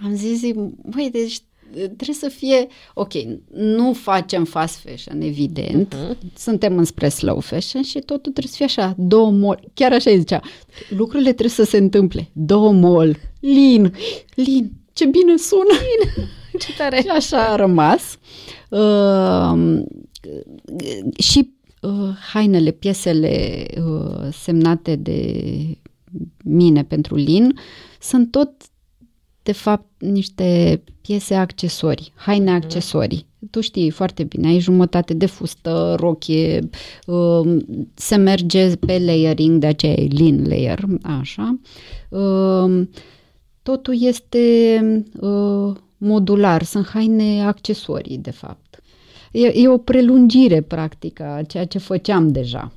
[0.03, 0.41] am zis,
[0.89, 1.39] băi, deci
[1.71, 3.11] trebuie să fie, ok,
[3.53, 6.37] nu facem fast fashion, evident, uh-huh.
[6.37, 10.17] suntem înspre slow fashion și totul trebuie să fie așa, două mol, chiar așa îi
[10.17, 10.41] zicea,
[10.89, 13.93] lucrurile trebuie să se întâmple, două mol, lin,
[14.35, 15.73] lin, ce bine sună!
[15.73, 16.27] Lin.
[16.65, 17.01] ce tare!
[17.01, 18.17] și așa a rămas.
[18.69, 19.83] Uh,
[21.17, 25.51] și uh, hainele, piesele uh, semnate de
[26.43, 27.53] mine pentru lin
[27.99, 28.51] sunt tot
[29.43, 32.63] de fapt niște piese accesorii, haine mhm.
[32.63, 33.25] accesorii.
[33.51, 36.69] Tu știi foarte bine, ai jumătate de fustă, rochie,
[37.05, 37.57] uh,
[37.93, 41.59] se merge pe layering, de aceea e lean layer, așa.
[42.09, 42.87] Uh,
[43.61, 44.79] totul este
[45.19, 48.81] uh, modular, sunt haine accesorii, de fapt.
[49.31, 52.71] E, e o prelungire, practic, a ceea ce făceam deja.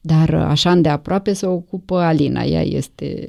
[0.00, 3.26] Dar așa de aproape se ocupă Alina, ea este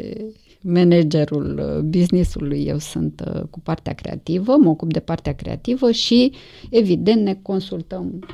[0.61, 6.31] managerul uh, business-ului, eu sunt uh, cu partea creativă, mă ocup de partea creativă și,
[6.69, 8.25] evident, ne consultăm.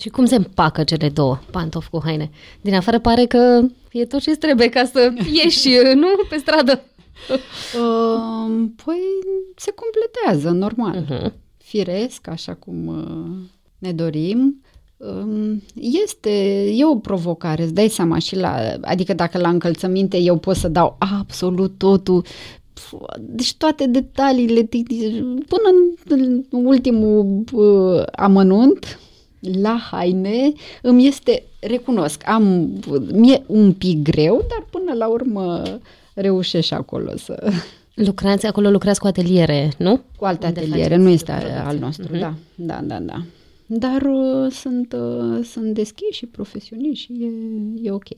[0.00, 2.30] Și cum se împacă cele două, pantofi cu haine?
[2.60, 3.60] Din afară pare că
[3.92, 6.06] e tot ce trebuie ca să ieși, nu?
[6.28, 6.82] Pe stradă.
[7.28, 9.00] Uh, păi
[9.56, 11.04] se completează, normal.
[11.04, 11.32] Uh-huh.
[11.56, 14.62] Firesc, așa cum uh, ne dorim.
[15.74, 20.56] Este, e o provocare, îți dai seama și la, adică dacă la încălțăminte eu pot
[20.56, 22.24] să dau absolut totul,
[23.20, 24.68] deci toate detaliile,
[25.48, 25.68] până
[26.08, 28.98] în ultimul uh, amănunt,
[29.62, 32.72] la haine, îmi este, recunosc, am,
[33.12, 35.62] mi-e un pic greu, dar până la urmă
[36.14, 37.52] reușești acolo să...
[37.94, 40.00] Lucrați acolo, lucrați cu ateliere, nu?
[40.16, 41.32] Cu alte ateliere, nu este
[41.64, 42.20] al nostru, uh-huh.
[42.20, 43.24] da, da, da, da
[43.78, 47.28] dar uh, sunt, uh, sunt deschiși și profesioniști și e,
[47.82, 48.08] e ok.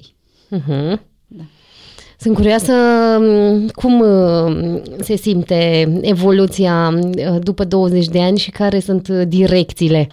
[0.57, 1.01] Uh-huh.
[1.27, 1.45] Da.
[2.19, 2.73] Sunt curioasă
[3.19, 10.09] um, cum uh, se simte evoluția uh, după 20 de ani și care sunt direcțiile.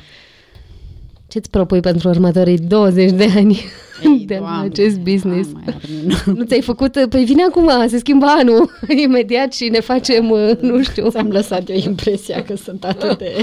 [1.28, 3.60] Ce-ți propui pentru următorii 20 de ani
[4.04, 5.50] Ei, de doamne, acest business?
[5.52, 7.06] Doamne, nu ți-ai făcut?
[7.10, 8.70] Păi vine acum, se schimbă anul
[9.06, 10.26] imediat și ne facem,
[10.60, 11.10] nu știu.
[11.10, 13.36] Ți-am lăsat eu impresia că sunt atât de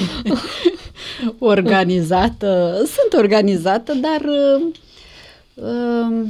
[1.38, 2.74] organizată.
[2.76, 4.66] Sunt organizată, dar uh,
[5.54, 6.26] uh,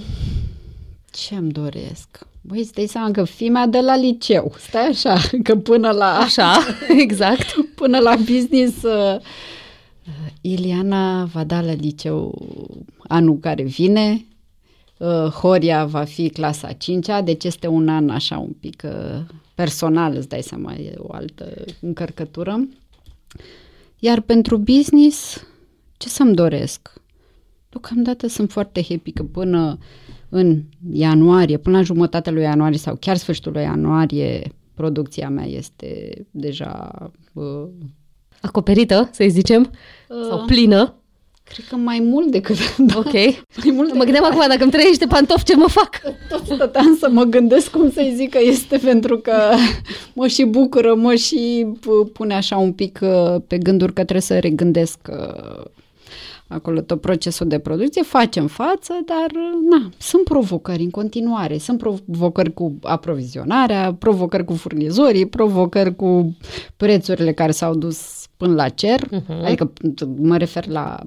[1.11, 2.09] ce îmi doresc?
[2.41, 6.19] Băi, îți dai seama că fimea de la liceu, stai așa, că până la...
[6.19, 7.55] Așa, exact.
[7.75, 9.21] Până la business, uh,
[10.53, 12.49] Iliana va da la liceu
[12.99, 14.27] anul care vine,
[14.99, 19.21] uh, Horia va fi clasa 5-a, deci este un an așa un pic uh,
[19.55, 22.69] personal, îți dai seama, e o altă încărcătură.
[23.99, 25.47] Iar pentru business,
[25.97, 26.93] ce să-mi doresc?
[27.69, 29.79] Deocamdată sunt foarte happy că până
[30.29, 36.11] în ianuarie, până la jumătatea lui ianuarie sau chiar sfârșitul lui ianuarie, producția mea este
[36.31, 36.93] deja...
[37.33, 37.69] Uh,
[38.41, 39.71] Acoperită, să zicem?
[40.09, 40.95] Uh, sau plină?
[41.45, 42.57] Cred că mai mult decât...
[43.03, 43.13] Ok.
[43.13, 46.01] mai mult mă gândeam acum, dacă îmi trăiește niște pantofi, ce mă fac?
[46.29, 49.33] Tot stăteam să mă gândesc cum să-i zic că este pentru că
[50.13, 51.67] mă și bucură, mă și
[52.13, 55.65] pune așa un pic uh, pe gânduri că trebuie să regândesc uh,
[56.49, 59.27] acolo tot procesul de producție, facem față, dar
[59.71, 61.59] na, sunt provocări în continuare.
[61.59, 66.37] Sunt provocări cu aprovizionarea, provocări cu furnizorii, provocări cu
[66.77, 69.45] prețurile care s-au dus până la cer, uh-huh.
[69.45, 69.73] adică
[70.17, 70.99] mă refer la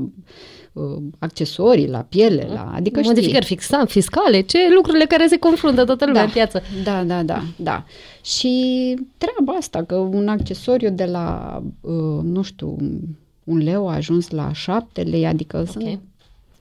[0.74, 2.54] uh, accesorii, la piele, uh-huh.
[2.54, 6.62] la, adică Modificări fixa, fiscale, ce lucrurile care se confruntă toată lumea da, în piață.
[6.84, 7.86] Da, da, da, da.
[8.24, 12.76] Și treaba asta, că un accesoriu de la, uh, nu știu,
[13.44, 15.72] un leu a ajuns la șapte lei, adică okay.
[15.72, 16.00] sunt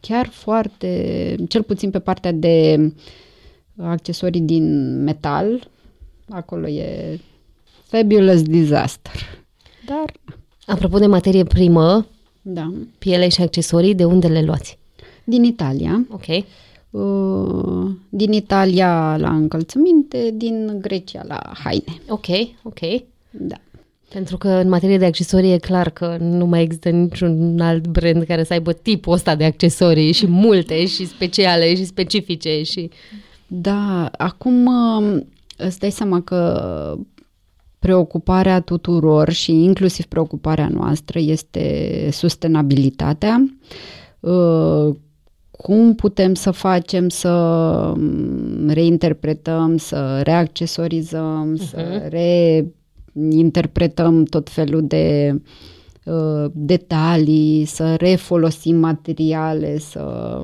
[0.00, 2.92] chiar foarte, cel puțin pe partea de
[3.76, 5.70] accesorii din metal,
[6.28, 7.18] acolo e
[7.86, 9.44] fabulous disaster.
[9.86, 10.12] Dar...
[10.70, 12.06] Apropo de materie primă,
[12.42, 12.72] da.
[12.98, 14.78] piele și accesorii, de unde le luați?
[15.24, 16.06] Din Italia.
[16.10, 16.26] Ok.
[16.90, 22.00] Uh, din Italia la încălțăminte, din Grecia la haine.
[22.08, 22.26] Ok,
[22.62, 22.78] ok.
[23.30, 23.56] Da.
[24.08, 28.24] Pentru că în materie de accesorii e clar că nu mai există niciun alt brand
[28.24, 32.90] care să aibă tipul ăsta de accesorii și multe și speciale și specifice și...
[33.46, 36.96] Da, acum um, îți dai seama că
[37.80, 43.44] preocuparea tuturor și inclusiv preocuparea noastră este sustenabilitatea.
[44.20, 44.94] Uh,
[45.50, 47.30] cum putem să facem să
[47.96, 51.68] um, reinterpretăm, să reaccesorizăm, uh-huh.
[51.68, 52.08] să mhm.
[52.08, 52.66] re
[53.30, 55.34] interpretăm tot felul de
[56.04, 60.40] uh, detalii, să refolosim materiale, să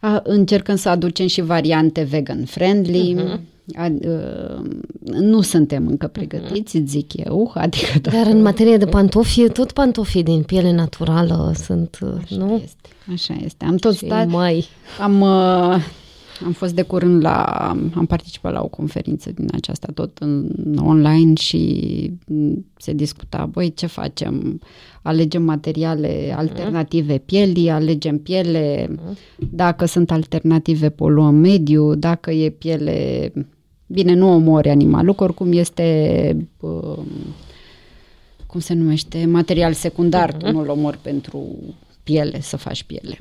[0.00, 3.16] a, încercăm să aducem și variante vegan friendly.
[3.18, 3.54] Uh-huh.
[3.74, 4.64] A, uh,
[5.02, 6.84] nu suntem încă pregătiți, uh-huh.
[6.84, 7.50] zic eu.
[7.54, 8.16] Adică dacă...
[8.16, 12.60] Dar în materie de pantofi, tot pantofii din piele naturală sunt, uh, Așa nu?
[12.64, 12.88] Este.
[13.12, 13.64] Așa este.
[13.64, 14.66] Am tot și stat, mai.
[15.00, 15.76] am uh,
[16.44, 17.42] am fost de curând la,
[17.94, 20.50] am participat la o conferință din aceasta tot în
[20.80, 22.10] online și
[22.76, 24.60] se discuta, băi, ce facem?
[25.02, 28.94] Alegem materiale alternative pielii, alegem piele,
[29.50, 33.32] dacă sunt alternative poluăm mediu, dacă e piele,
[33.86, 36.48] bine, nu omori animalul, oricum este,
[38.46, 40.38] cum se numește, material secundar, uh-huh.
[40.38, 41.58] tu nu-l omori pentru
[42.02, 43.18] piele, să faci piele.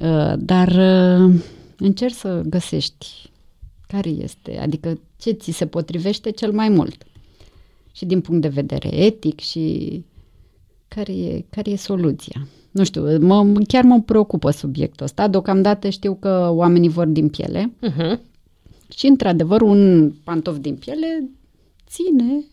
[0.00, 1.34] Uh, dar uh,
[1.78, 3.06] încerci să găsești
[3.86, 7.06] care este, adică ce ți se potrivește cel mai mult.
[7.92, 10.04] Și din punct de vedere etic și
[10.88, 12.46] care e, care e soluția.
[12.70, 15.28] Nu știu, mă, chiar mă preocupă subiectul ăsta.
[15.28, 18.18] Deocamdată știu că oamenii vor din piele uh-huh.
[18.96, 21.28] Și, într-adevăr, un pantof din piele
[21.88, 22.44] ține.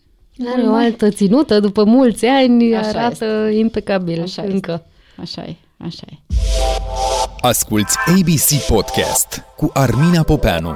[0.54, 3.58] Are o altă ținută, după mulți ani, Așa arată este.
[3.58, 4.84] impecabil Așa încă.
[5.20, 5.20] Este.
[5.20, 6.16] Așa e, așa e.
[7.40, 10.74] Asculți ABC Podcast cu Armina Popeanu.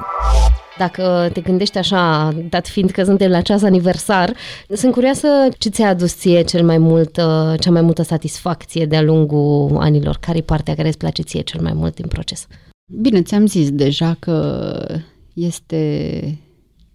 [0.79, 4.35] Dacă te gândești așa, dat fiind că suntem la ceas aniversar,
[4.69, 9.03] sunt curioasă ce ți-a adus ție cel mai mult, uh, cea mai multă satisfacție de-a
[9.03, 10.17] lungul anilor.
[10.21, 12.47] Care e partea care îți place ție cel mai mult din proces?
[13.01, 14.77] Bine, ți-am zis deja că
[15.33, 16.39] este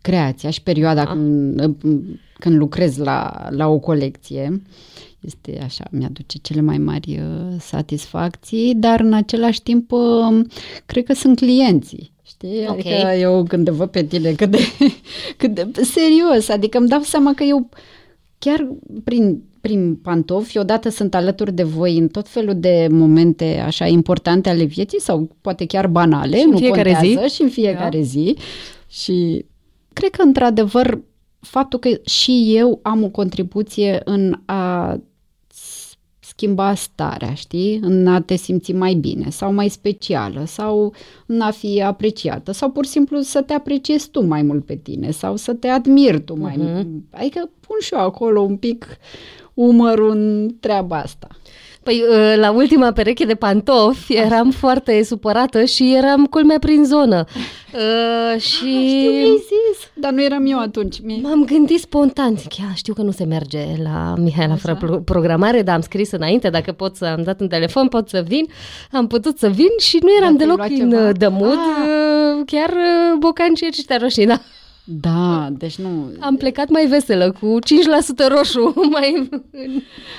[0.01, 1.11] creația și perioada da.
[1.11, 1.75] când,
[2.39, 4.61] când lucrez la, la o colecție
[5.19, 10.45] este așa, mi-aduce cele mai mari uh, satisfacții, dar în același timp uh,
[10.85, 12.11] cred că sunt clienții.
[12.23, 12.67] Știi?
[12.67, 12.93] Okay.
[12.93, 14.59] Adică eu când te văd pe tine cât de,
[15.37, 17.69] cât de serios, adică îmi dau seama că eu
[18.39, 18.67] chiar
[19.03, 24.49] prin, prin pantofi, odată sunt alături de voi în tot felul de momente așa importante
[24.49, 27.33] ale vieții sau poate chiar banale, și nu fiecare contează, zi.
[27.33, 28.03] și în fiecare da.
[28.03, 28.35] zi.
[28.87, 29.45] Și
[29.93, 31.01] cred că într-adevăr
[31.39, 34.99] faptul că și eu am o contribuție în a
[36.19, 37.79] schimba starea, știi?
[37.81, 40.93] În a te simți mai bine sau mai specială sau
[41.25, 44.75] în a fi apreciată sau pur și simplu să te apreciezi tu mai mult pe
[44.75, 46.73] tine sau să te admiri tu mai uh-huh.
[46.73, 46.87] mult.
[47.11, 48.85] Adică pun și eu acolo un pic
[49.55, 51.27] umărul în treaba asta.
[51.83, 57.25] Păi, uh, la ultima pereche de pantofi eram foarte supărată și eram culmea prin zonă.
[57.73, 58.57] Uh, și...
[58.57, 61.01] Știu, mi-ai zis, dar nu eram eu atunci.
[61.03, 61.19] Mi-ai...
[61.23, 65.75] M-am gândit spontan, chiar știu că nu se merge la Mihaela fără pro- programare, dar
[65.75, 68.45] am scris înainte, dacă pot să am dat un telefon, pot să vin.
[68.91, 71.07] Am putut să vin și nu eram Dar te-ai deloc luat în ceva?
[71.09, 71.87] uh, the mood, Ah.
[72.39, 74.41] uh, chiar uh, bocanci și ăștia roșii, da.
[74.87, 76.11] Da, deci nu...
[76.19, 77.57] Am plecat mai veselă, cu
[78.25, 79.29] 5% roșu, mai...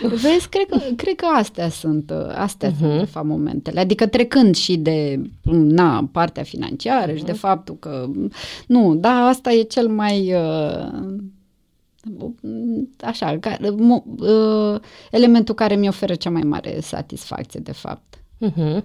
[0.02, 2.78] Vezi, cred că, cred că astea sunt, uh, astea uh-huh.
[2.78, 3.80] sunt de fapt momentele.
[3.80, 7.16] Adică trecând și de na, partea financiară uh-huh.
[7.16, 8.10] și de faptul că
[8.66, 11.08] nu, da, asta e cel mai uh,
[13.00, 18.20] așa, care, mo, uh, elementul care mi oferă cea mai mare satisfacție de fapt.
[18.46, 18.82] Uh-huh.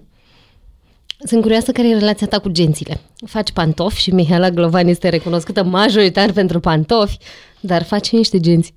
[1.24, 3.00] Sunt curioasă care e relația ta cu gențile.
[3.26, 7.18] Faci pantofi și Mihaela Glovan este recunoscută majoritar pentru pantofi,
[7.60, 8.74] dar faci și niște genți.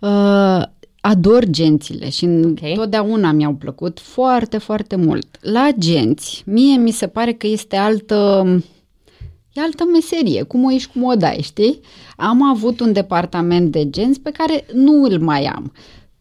[0.00, 0.62] Uh,
[1.00, 2.50] ador gențile și Ok.
[2.50, 2.72] okay.
[2.74, 5.26] totdeauna mi-au plăcut foarte, foarte mult.
[5.40, 8.44] La genți, mie mi se pare că este altă,
[9.52, 11.80] e altă meserie, cum o ești, cum o dai, știi?
[12.16, 15.72] Am avut un departament de genți pe care nu îl mai am.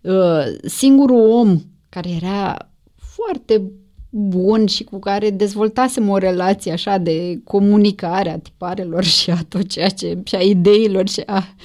[0.02, 3.72] Uh, singurul om care era foarte
[4.10, 9.68] bun și cu care dezvoltasem o relație așa de comunicare a tiparelor și a tot
[9.68, 11.56] ceea ce, și a ideilor și a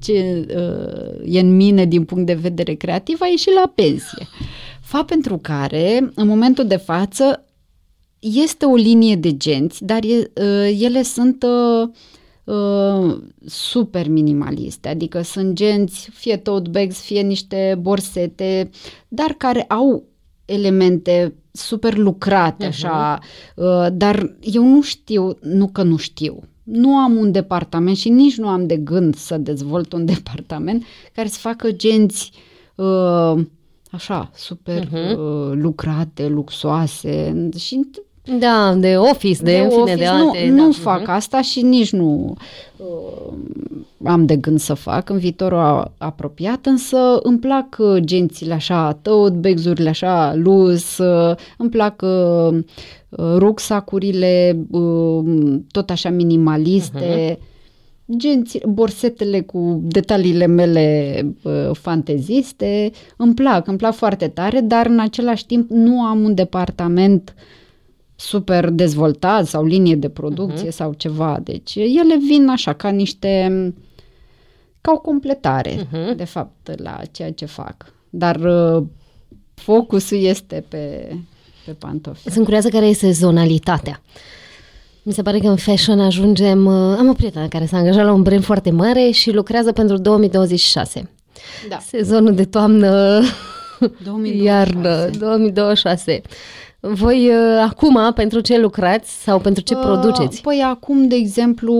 [0.00, 4.26] ce uh, e în mine din punct de vedere creativ, a ieșit la pensie.
[4.80, 7.44] Fapt pentru care, în momentul de față,
[8.18, 11.88] este o linie de genți, dar e, uh, ele sunt uh,
[12.54, 18.70] uh, super minimaliste, adică sunt genți, fie tote bags, fie niște borsete,
[19.08, 20.04] dar care au
[20.44, 23.18] elemente super lucrate, așa,
[23.56, 28.36] uh, dar eu nu știu, nu că nu știu, nu am un departament și nici
[28.36, 32.30] nu am de gând să dezvolt un departament care să facă genți
[32.74, 33.44] uh,
[33.90, 35.16] așa, super uh-huh.
[35.16, 37.48] uh, lucrate, luxoase.
[37.58, 37.80] Și
[38.24, 39.96] Da, de office, de, de în fine, office.
[39.96, 40.46] de alte...
[40.48, 40.62] Nu, da.
[40.62, 42.34] nu fac asta și nici nu
[42.76, 43.32] uh,
[44.04, 48.98] am de gând să fac în viitorul a- apropiat, însă îmi plac uh, gențile așa,
[49.02, 52.58] tote bags-urile așa, lus, uh, îmi plac uh,
[53.08, 55.24] uh, rucsacurile uh,
[55.70, 57.38] tot așa minimaliste,
[58.16, 64.98] genți, borsetele cu detaliile mele uh, fanteziste, îmi plac, îmi plac foarte tare, dar în
[65.00, 67.34] același timp nu am un departament
[68.22, 70.74] super dezvoltat sau linie de producție uh-huh.
[70.74, 71.38] sau ceva.
[71.42, 73.48] Deci ele vin așa ca niște
[74.80, 76.16] ca o completare, uh-huh.
[76.16, 77.92] de fapt, la ceea ce fac.
[78.10, 78.82] Dar uh,
[79.54, 81.14] focusul este pe,
[81.64, 82.30] pe pantofi.
[82.30, 84.02] Sunt curioasă care e sezonalitatea.
[85.02, 86.66] Mi se pare că în fashion ajungem...
[86.66, 89.96] uh, Am o prietenă care s-a angajat la un brand foarte mare și lucrează pentru
[89.96, 91.10] 2026.
[91.68, 91.78] Da.
[91.78, 93.20] Sezonul de toamnă,
[94.04, 94.42] 2026.
[94.44, 96.20] iarnă, 2026.
[96.84, 100.40] Voi uh, acum, pentru ce lucrați sau pentru ce Uh, produceți?
[100.40, 101.74] Păi acum, de exemplu,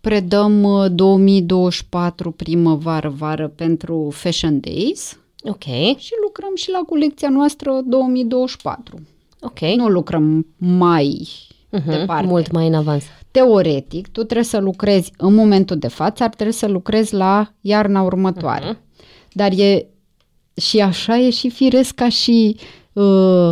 [0.00, 5.62] predăm uh, 2024 primăvară-vară pentru Fashion Days Ok,
[5.98, 9.00] și lucrăm și la colecția noastră 2024.
[9.40, 9.60] ok.
[9.60, 11.28] Nu lucrăm mai
[11.72, 12.26] Mhm, departe.
[12.26, 13.04] Mult mai în avans.
[13.30, 18.02] Teoretic, tu trebuie să lucrezi în momentul de față, ar trebui să lucrezi la iarna
[18.02, 18.66] următoare.
[18.66, 18.78] Mhm.
[19.32, 19.86] Dar e
[20.56, 22.56] și așa e și firesc ca și
[22.92, 23.50] uh,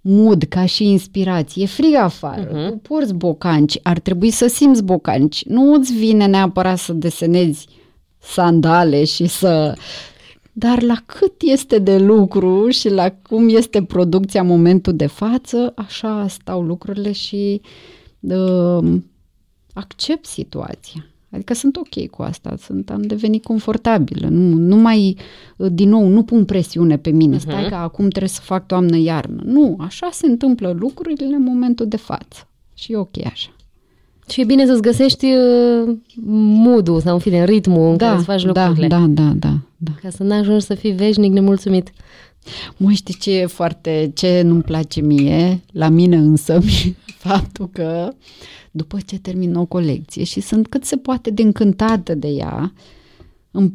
[0.00, 1.62] mood, ca și inspirație.
[1.62, 2.68] E frig afară, Mhm.
[2.70, 5.44] tu porți bocanci, ar trebui să simți bocanci.
[5.44, 7.66] Nu îți vine neapărat să desenezi
[8.18, 9.74] sandale și să...
[10.52, 15.72] Dar la cât este de lucru și la cum este producția în momentul de față,
[15.76, 17.60] așa stau lucrurile și
[18.20, 18.94] uh,
[19.72, 21.06] accept situația.
[21.30, 24.28] Adică sunt ok cu asta, sunt, am devenit confortabilă.
[24.28, 25.16] Nu, nu mai,
[25.56, 27.36] uh, din nou, nu pun presiune pe mine.
[27.36, 27.40] Uh-huh.
[27.40, 29.42] Stai că acum trebuie să fac toamnă-iarnă.
[29.44, 32.48] Nu, așa se întâmplă lucrurile în momentul de față.
[32.74, 33.50] Și e ok așa.
[34.28, 35.96] Și e bine să-ți găsești uh,
[36.64, 38.86] mood-ul sau, în fine, ritmul în care îți faci da, lucrurile.
[38.86, 39.90] da, da, da, da.
[40.02, 41.92] Ca să n-ajungi să fii veșnic nemulțumit.
[42.76, 46.60] Mă, știi ce e foarte, ce nu-mi place mie, la mine însă,
[47.28, 48.12] faptul că
[48.70, 52.72] după ce termin o colecție și sunt cât se poate de încântată de ea,
[53.50, 53.72] în 4-5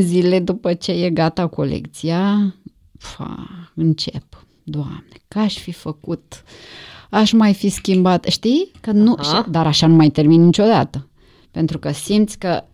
[0.00, 2.54] zile după ce e gata colecția,
[2.98, 4.46] fa, încep.
[4.62, 6.42] Doamne, că aș fi făcut,
[7.10, 8.70] aș mai fi schimbat, știi?
[8.80, 9.46] Că nu, Aha.
[9.50, 11.08] dar așa nu mai termin niciodată.
[11.50, 12.64] Pentru că simți că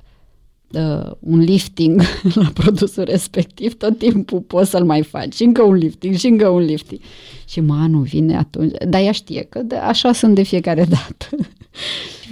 [0.73, 2.03] uh, un lifting
[2.35, 5.35] la produsul respectiv, tot timpul poți să-l mai faci.
[5.35, 7.01] Și încă un lifting, și încă un lifting.
[7.49, 8.73] Și mă, anul vine atunci.
[8.89, 11.37] Dar ea știe că de, așa sunt de fiecare dată.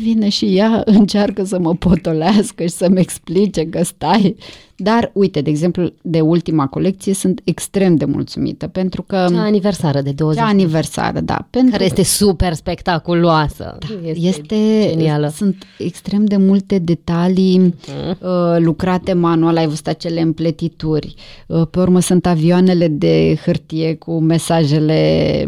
[0.01, 4.37] Vine și ea, încearcă să mă potolească și să-mi explice că stai.
[4.79, 9.27] Dar, uite, de exemplu, de ultima colecție sunt extrem de mulțumită, pentru că...
[9.31, 10.43] Cea aniversară de 20.
[10.43, 11.47] Cea aniversară, da.
[11.51, 13.79] Pentru care este super spectaculoasă.
[13.79, 15.29] Da, este, este genială.
[15.29, 17.73] Sunt extrem de multe detalii mm.
[18.21, 21.15] uh, lucrate manual, ai văzut acele împletituri.
[21.47, 25.45] Uh, pe urmă sunt avioanele de hârtie cu mesajele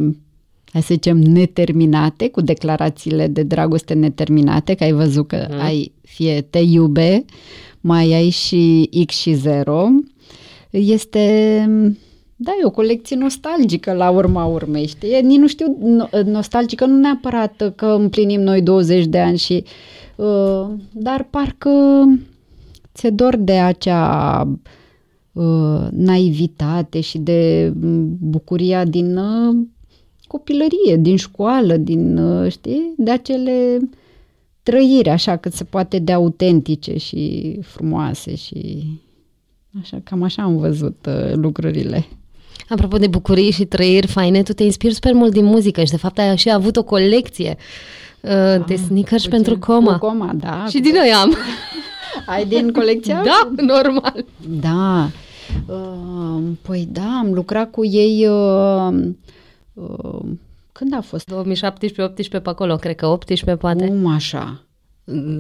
[0.73, 5.61] hai să zicem, neterminate, cu declarațiile de dragoste neterminate, că ai văzut că mm.
[5.61, 7.25] ai fie te iube,
[7.81, 9.89] mai ai și X și 0.
[10.71, 11.21] Este,
[12.37, 15.23] da, e o colecție nostalgică la urma urmei, știi?
[15.23, 15.79] Nici nu știu,
[16.25, 19.65] nostalgică nu neapărat că împlinim noi 20 de ani și...
[20.17, 21.71] Uh, dar parcă
[22.95, 24.43] ți-e dor de acea
[25.33, 27.73] uh, naivitate și de
[28.21, 29.57] bucuria din uh,
[30.29, 33.79] copilărie, din școală, din, uh, știi, de acele
[34.63, 38.85] trăiri așa cât se poate de autentice și frumoase și
[39.81, 42.07] așa, cam așa am văzut uh, lucrurile.
[42.69, 45.97] Apropo de bucurii și trăiri faine, tu te inspiri super mult din muzică și de
[45.97, 47.57] fapt ai și avut o colecție
[48.21, 49.99] uh, ah, de sneakers pentru coma.
[49.99, 50.67] coma, da.
[50.69, 51.35] Și din noi am.
[52.27, 53.23] Ai din colecția?
[53.25, 54.25] Da, normal.
[54.61, 55.11] Da.
[55.67, 59.09] Uh, păi da, am lucrat cu ei uh,
[59.81, 60.29] uh,
[60.73, 61.33] când a fost?
[61.33, 63.87] 2017-18 pe acolo, cred că 18 poate.
[63.87, 64.63] Cum așa?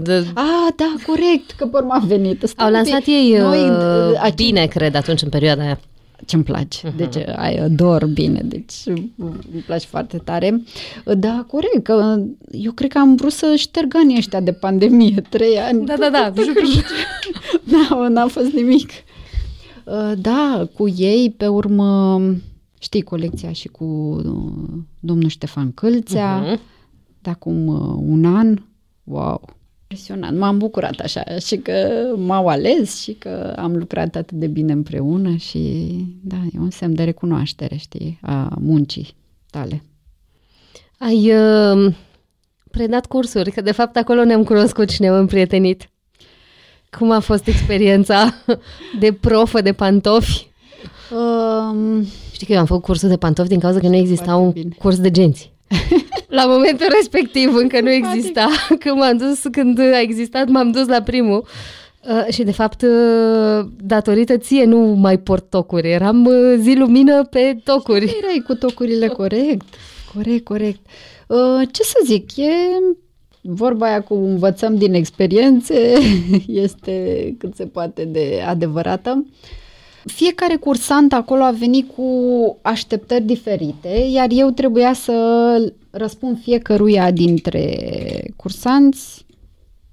[0.02, 0.26] De...
[0.34, 2.42] Ah, da, corect, că pe a venit.
[2.46, 5.80] Stai Au lansat ei Noi, uh, uh bine, cred, atunci în perioada aia.
[6.26, 6.96] Ce-mi place, uh-huh.
[6.96, 8.72] deci ai ador bine, deci
[9.16, 10.62] îmi place foarte tare.
[11.16, 12.16] Da, corect, că
[12.50, 15.86] eu cred că am vrut să șterg anii ăștia de pandemie, trei ani.
[15.86, 16.32] Da, da, da.
[17.90, 18.90] da, n-a fost nimic.
[19.84, 22.20] Uh, da, cu ei, pe urmă,
[22.78, 26.60] Știi colecția și cu uh, domnul Ștefan Câlțea, uh-huh.
[27.20, 28.62] de acum uh, un an.
[29.04, 29.56] Wow!
[29.90, 30.38] Impresionant.
[30.38, 35.34] M-am bucurat așa și că m-au ales și că am lucrat atât de bine împreună
[35.36, 39.14] și da, e un semn de recunoaștere, știi, a muncii
[39.50, 39.82] tale.
[40.98, 41.94] Ai uh,
[42.70, 45.90] predat cursuri, că de fapt acolo ne-am cunoscut și ne-am împrietenit.
[46.98, 48.34] Cum a fost experiența
[49.00, 50.46] de profă de pantofi?
[51.10, 52.06] Um,
[52.38, 54.74] Știi că eu am făcut cursul de pantofi din cauza că nu exista un bine.
[54.78, 55.52] curs de genți.
[56.38, 58.48] la momentul respectiv încă nu exista.
[58.82, 61.46] Când m-am dus, când a existat, m-am dus la primul.
[62.08, 65.90] Uh, și de fapt, uh, datorită ție nu mai port tocuri.
[65.90, 68.08] Eram uh, zi lumină pe tocuri.
[68.08, 69.66] Și erai cu tocurile corect.
[70.14, 70.80] Corect, corect.
[71.26, 72.52] Uh, ce să zic, e
[73.40, 75.92] vorba aia cu învățăm din experiențe,
[76.46, 79.24] este cât se poate de adevărată.
[79.26, 79.56] Uh,
[80.08, 82.04] fiecare cursant acolo a venit cu
[82.62, 85.12] așteptări diferite, iar eu trebuia să
[85.90, 87.80] răspund fiecăruia dintre
[88.36, 89.26] cursanți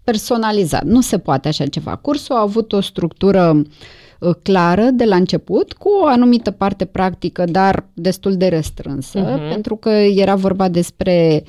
[0.04, 0.84] personalizat.
[0.84, 1.96] Nu se poate așa ceva.
[1.96, 3.62] Cursul a avut o structură
[4.20, 9.50] uh, clară de la început, cu o anumită parte practică, dar destul de restrânsă, uh-huh.
[9.50, 11.44] pentru că era vorba despre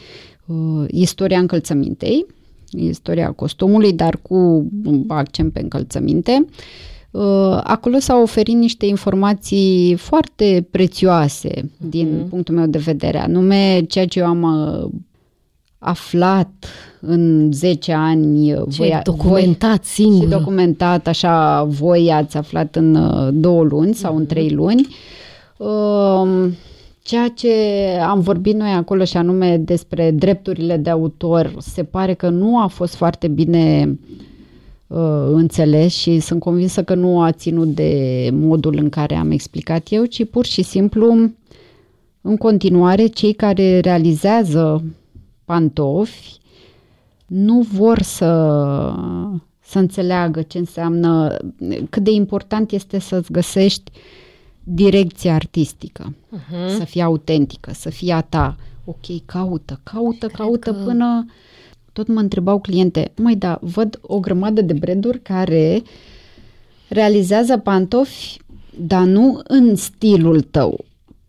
[0.47, 2.27] uh, istoria încălțămintei,
[2.71, 4.67] istoria costumului, dar cu
[5.09, 6.45] accent pe încălțăminte.
[6.45, 6.96] Uh, Uh,
[7.63, 12.29] acolo s-au oferit niște informații foarte prețioase din mm.
[12.29, 14.91] punctul meu de vedere, anume ceea ce eu am uh,
[15.79, 16.51] aflat
[17.01, 18.47] în 10 ani.
[18.47, 20.23] Ce voi, documentat voi, singur.
[20.23, 24.19] Și documentat, așa, voi ați aflat în uh, două luni sau mm.
[24.19, 24.87] în trei luni.
[25.57, 26.55] Um,
[27.03, 27.53] ceea ce
[28.09, 32.67] am vorbit noi acolo și anume despre drepturile de autor, se pare că nu a
[32.67, 34.27] fost foarte bine uh, uh,
[35.33, 40.05] înțeles și sunt convinsă că nu a ținut de modul în care am explicat eu,
[40.05, 41.31] ci pur și simplu
[42.21, 44.85] în continuare cei care realizează
[45.45, 46.39] pantofi
[47.27, 48.31] nu vor să,
[49.61, 51.37] să înțeleagă ce înseamnă,
[51.91, 53.91] cât de important este să-ți găsești
[54.65, 56.77] direcția artistică, uh-huh.
[56.79, 58.57] să fie autentică, să fie a ta.
[58.85, 60.83] Ok, caută, caută, Cred caută că...
[60.85, 61.27] până
[61.97, 65.83] tot mă întrebau cliente, mai da, văd o grămadă de branduri care
[66.89, 68.39] realizează pantofi,
[68.79, 70.85] dar nu în stilul tău.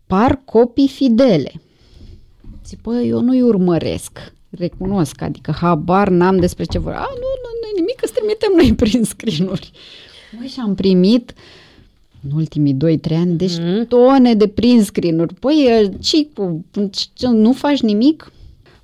[0.06, 1.52] Par copii fidele.
[2.66, 6.92] Zic, păi, eu nu-i urmăresc, recunosc, adică habar n-am despre ce vor.
[6.92, 9.70] A, nu, nu, nu nimic, îți trimitem noi prin screen-uri.
[10.38, 11.34] Măi, și am primit
[12.24, 12.76] în ultimii
[13.08, 13.88] 2-3 ani, deci mm-hmm.
[13.88, 15.34] tone de prin screen-uri.
[15.34, 16.64] Păi, Cicu,
[17.20, 18.32] nu faci nimic?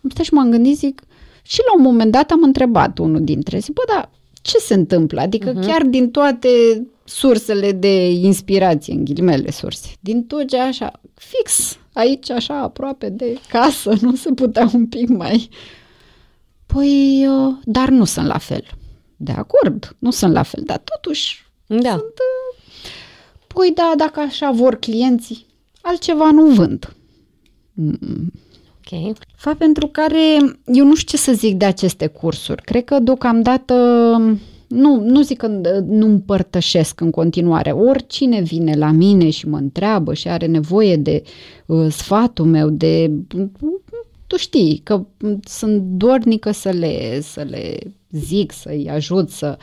[0.02, 1.02] Am stat și m-am gândit, zic,
[1.46, 4.10] și la un moment dat am întrebat unul dintre zic, bă, dar
[4.42, 5.20] ce se întâmplă?
[5.20, 5.66] Adică uh-huh.
[5.66, 6.48] chiar din toate
[7.04, 13.38] sursele de inspirație, în ghilimele surse, din tot ce așa, fix aici, așa, aproape de
[13.48, 15.48] casă, nu se putea un pic mai...
[16.66, 18.64] Păi, uh, dar nu sunt la fel.
[19.16, 21.90] De acord, nu sunt la fel, dar totuși Da.
[21.90, 22.00] sunt...
[22.00, 22.54] uh,
[23.54, 25.46] Păi da, dacă așa vor clienții,
[25.80, 26.96] altceva nu vând.
[28.92, 29.16] Ok.
[29.36, 32.62] Fapt pentru care eu nu știu ce să zic de aceste cursuri.
[32.62, 33.74] Cred că deocamdată
[34.68, 37.70] nu, nu zic că uh, nu împărtășesc în continuare.
[37.70, 41.22] Oricine vine la mine și mă întreabă și are nevoie de
[41.66, 43.10] uh, sfatul meu, de
[44.26, 45.06] tu știi că
[45.44, 47.76] sunt dornică să le, să le
[48.10, 49.58] zic, să-i ajut, să...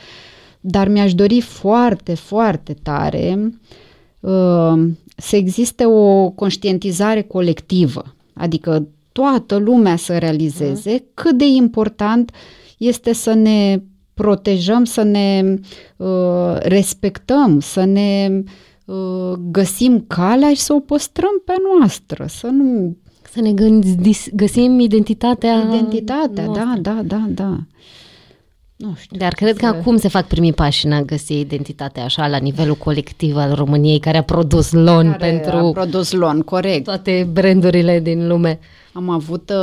[0.60, 3.54] dar mi-aș dori foarte, foarte tare
[4.20, 4.74] uh,
[5.16, 12.32] să existe o conștientizare colectivă, adică toată lumea să realizeze cât de important
[12.78, 13.82] este să ne
[14.14, 15.56] protejăm, să ne
[15.98, 18.44] uh, respectăm, să ne
[18.86, 22.96] uh, găsim calea și să o păstrăm pe a noastră, să nu...
[23.32, 26.80] Să ne gândi- găsim identitatea Identitatea, noastră.
[26.82, 27.58] da, da, da, da.
[28.82, 29.18] Nu știu.
[29.18, 32.38] Dar cred că Să- acum se fac primii pași în a găsi identitatea așa la
[32.38, 36.84] nivelul colectiv al României care a produs lon Care pentru a produs lon, corect.
[36.84, 38.60] toate brandurile din lume.
[38.94, 39.56] Am avut, uh,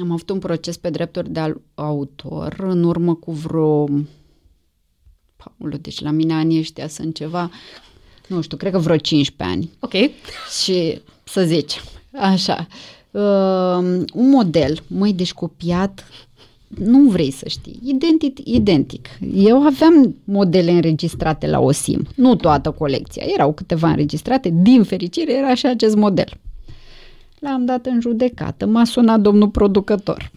[0.00, 3.88] am avut un proces pe drepturi de al- autor în urmă cu vreo...
[5.36, 7.50] Paulu, deci la mine anii ăștia sunt ceva,
[8.26, 9.70] nu știu, cred că vreo 15 ani.
[9.80, 9.92] Ok.
[10.62, 11.82] Și să zicem,
[12.18, 12.66] așa,
[13.10, 16.04] uh, un model, măi, deci copiat,
[16.68, 19.08] nu vrei să știi, identic, identic.
[19.34, 25.54] Eu aveam modele înregistrate la OSIM, nu toată colecția, erau câteva înregistrate, din fericire era
[25.54, 26.28] și acest model.
[27.38, 30.30] L-am dat în judecată, m-a sunat domnul producător.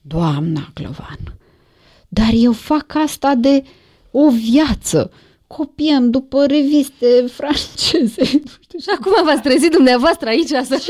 [0.00, 1.18] Doamna Clăvan,
[2.08, 3.62] dar eu fac asta de
[4.10, 5.10] o viață.
[5.46, 10.82] Copiem după reviste franceze, nu știu Și acum v-ați trezit dumneavoastră aici să...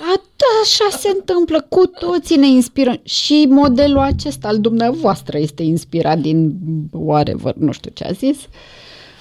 [0.00, 5.62] a, da, așa se întâmplă, cu toții ne inspirăm și modelul acesta al dumneavoastră este
[5.62, 6.58] inspirat din
[6.90, 8.38] whatever, nu știu ce a zis.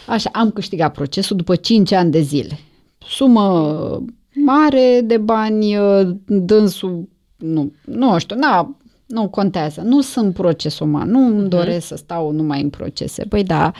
[0.07, 2.59] Așa, am câștigat procesul după 5 ani de zile.
[3.07, 4.03] Sumă
[4.33, 5.77] mare de bani,
[6.25, 12.31] dânsul, nu, nu știu, na, nu contează, nu sunt procesoman, nu îmi doresc să stau
[12.31, 13.23] numai în procese.
[13.23, 13.71] Păi da,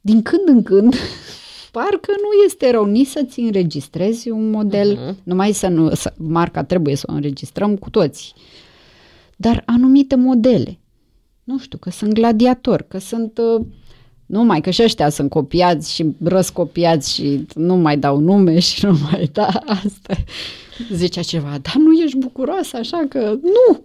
[0.00, 0.94] din când în când,
[1.72, 5.22] parcă nu este rău nici să-ți înregistrezi un model, uh-huh.
[5.22, 8.32] numai să nu, să, marca trebuie să o înregistrăm cu toții,
[9.36, 10.78] dar anumite modele,
[11.44, 13.66] nu știu, că sunt gladiatori, că sunt, uh,
[14.26, 18.98] numai că și ăștia sunt copiați și răscopiați și nu mai dau nume și nu
[19.10, 20.14] mai da asta.
[20.92, 23.84] Zicea ceva, dar nu ești bucuroasă așa că nu.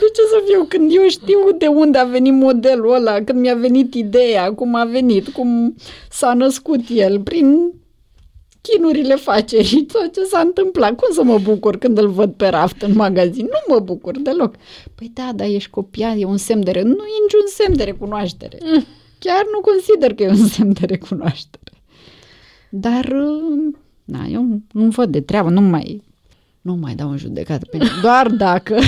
[0.00, 3.54] De ce să fiu când eu știu de unde a venit modelul ăla, când mi-a
[3.54, 5.74] venit ideea, cum a venit, cum
[6.10, 7.72] s-a născut el, prin
[8.60, 10.96] chinurile facerii, tot ce s-a întâmplat.
[10.96, 13.44] Cum să mă bucur când îl văd pe raft în magazin?
[13.44, 14.54] Nu mă bucur deloc.
[14.94, 16.70] Păi da, dar ești copiat, e un semn de...
[16.70, 16.82] Re...
[16.82, 18.58] Nu e niciun semn de recunoaștere.
[19.18, 21.82] Chiar nu consider că e un semn de recunoaștere.
[22.70, 23.14] Dar,
[24.06, 26.02] uh, na, eu nu văd de treabă, nu mai,
[26.60, 28.00] nu mai dau în judecată pe nimeni.
[28.02, 28.74] Doar dacă...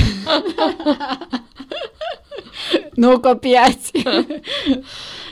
[2.95, 3.93] nu copiați!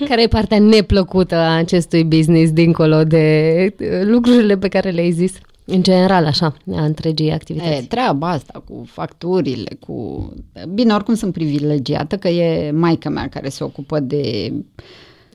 [0.09, 5.32] Care e partea neplăcută a acestui business dincolo de uh, lucrurile pe care le-ai zis?
[5.68, 7.82] În general, așa, a întregii activități.
[7.82, 10.28] E, treaba asta cu facturile, cu...
[10.74, 14.53] Bine, oricum sunt privilegiată, că e maica mea care se ocupă de...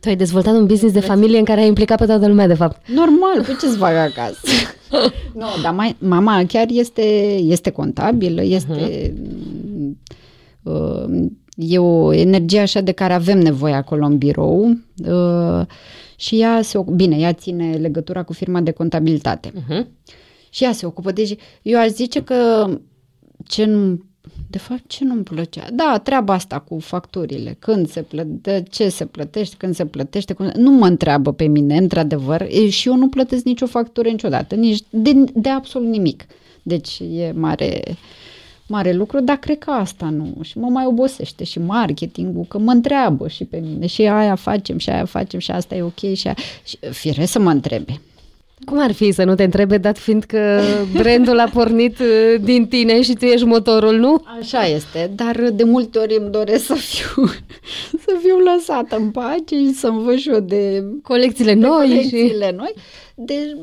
[0.01, 2.53] Tu ai dezvoltat un business de familie în care ai implicat pe toată lumea, de
[2.53, 2.87] fapt.
[2.87, 4.39] Normal, pe ce-ți fac acasă?
[5.39, 7.01] nu, dar mai, mama chiar este,
[7.35, 9.13] este contabilă, este...
[10.63, 11.25] Uh,
[11.55, 14.69] e o energie așa de care avem nevoie acolo în birou
[15.05, 15.65] uh,
[16.15, 19.51] și ea se oc- bine, ea ține legătura cu firma de contabilitate.
[19.51, 19.85] Uh-huh.
[20.49, 21.11] Și ea se ocupă.
[21.11, 22.69] Deci eu aș zice că
[23.47, 23.99] ce nu,
[24.49, 25.67] de fapt, ce nu-mi plăcea?
[25.74, 30.51] Da, treaba asta cu facturile, când se plătește, ce se plătește, când se plătește, cum...
[30.55, 34.84] nu mă întreabă pe mine, într-adevăr, e, și eu nu plătesc nicio factură niciodată, nici
[34.89, 36.26] de, de absolut nimic.
[36.63, 37.82] Deci e mare,
[38.67, 40.38] mare lucru, dar cred că asta nu.
[40.41, 44.78] Și mă mai obosește și marketingul, că mă întreabă și pe mine și aia facem
[44.78, 46.36] și aia facem și asta e ok și, aia...
[46.63, 48.01] și firesc să mă întrebe.
[48.66, 50.62] Cum ar fi să nu te întrebe, dat fiind că
[50.93, 54.24] brandul a pornit uh, din tine și tu ești motorul, nu?
[54.39, 57.26] Așa este, dar de multe ori îmi doresc să fiu,
[58.05, 61.93] să fiu lăsată în pace și să-mi văd și eu de, Colecțiile de noi și...
[61.93, 62.74] colecțiile noi.
[63.16, 63.55] Deci,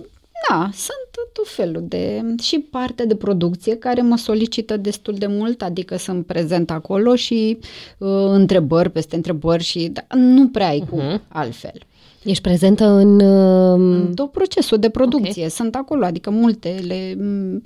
[0.48, 2.22] da, sunt tot felul de...
[2.42, 7.58] și parte de producție care mă solicită destul de mult, adică sunt prezent acolo și
[7.98, 11.22] uh, întrebări peste întrebări și da, nu prea ai cum Mhm.
[11.28, 11.80] altfel.
[12.28, 13.20] Ești prezentă în...
[13.20, 15.50] Uh, Tot procesul de producție okay.
[15.50, 17.62] sunt acolo, adică multele, m,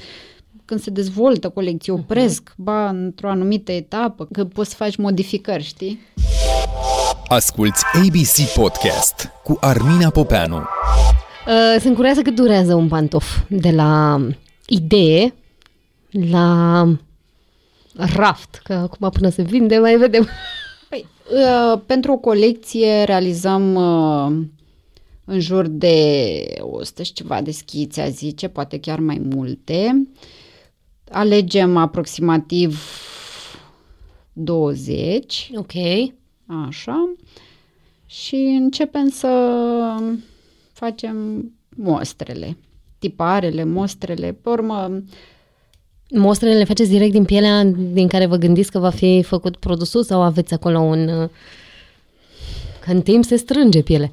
[0.64, 5.98] când se dezvoltă colecții, opresc, ba într-o anumită etapă, că poți să faci modificări, știi?
[7.26, 10.56] Asculți ABC Podcast cu Armina Popeanu.
[10.56, 14.20] Uh, sunt curioasă cât durează un pantof de la
[14.66, 15.34] idee
[16.10, 16.86] la
[17.94, 20.28] raft, că acum până se vinde mai vedem.
[21.28, 24.46] Păi, uh, pentru o colecție realizăm uh,
[25.24, 30.08] în jur de 100 și ceva de schițe, a zice, poate chiar mai multe.
[31.10, 32.80] Alegem aproximativ
[34.32, 35.72] 20, Ok.
[36.66, 37.14] așa,
[38.06, 39.28] și începem să
[40.72, 42.56] facem mostrele,
[42.98, 44.32] tiparele, mostrele.
[44.32, 45.02] Pe urmă,
[46.14, 50.02] Mostrele le faceți direct din pielea din care vă gândiți că va fi făcut produsul
[50.02, 51.08] sau aveți acolo un...
[51.08, 51.28] uh,
[52.84, 54.12] Că în timp se strânge piele.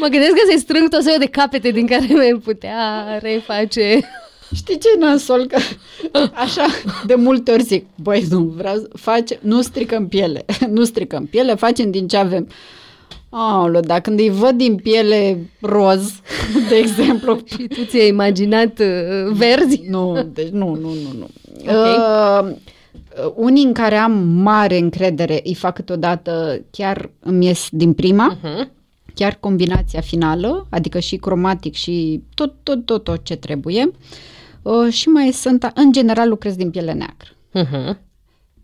[0.00, 4.00] mă gândesc că se strâng tot felul de capete din care mai putea reface.
[4.54, 5.46] Știi ce e nasol?
[5.46, 5.58] Că
[6.34, 6.66] așa
[7.06, 10.44] de multe ori zic, băi, nu vreau să face, nu stricăm piele,
[10.76, 12.48] nu stricăm piele, facem din ce avem.
[13.36, 16.12] Aoleu, dar când îi văd din piele roz,
[16.68, 19.80] de exemplu, Și tu ți-ai imaginat uh, verzi?
[19.88, 21.28] nu, deci nu, nu, nu, nu.
[21.66, 21.96] Ok.
[22.46, 22.52] Uh,
[23.34, 28.68] unii în care am mare încredere îi fac câteodată chiar îmi ies din prima, Uh-huh.
[29.14, 33.90] chiar combinația finală, adică și cromatic și tot, tot, tot, tot ce trebuie.
[34.62, 37.28] Uh, și mai sunt, în general lucrez din piele neagră.
[37.54, 37.96] Uh-huh.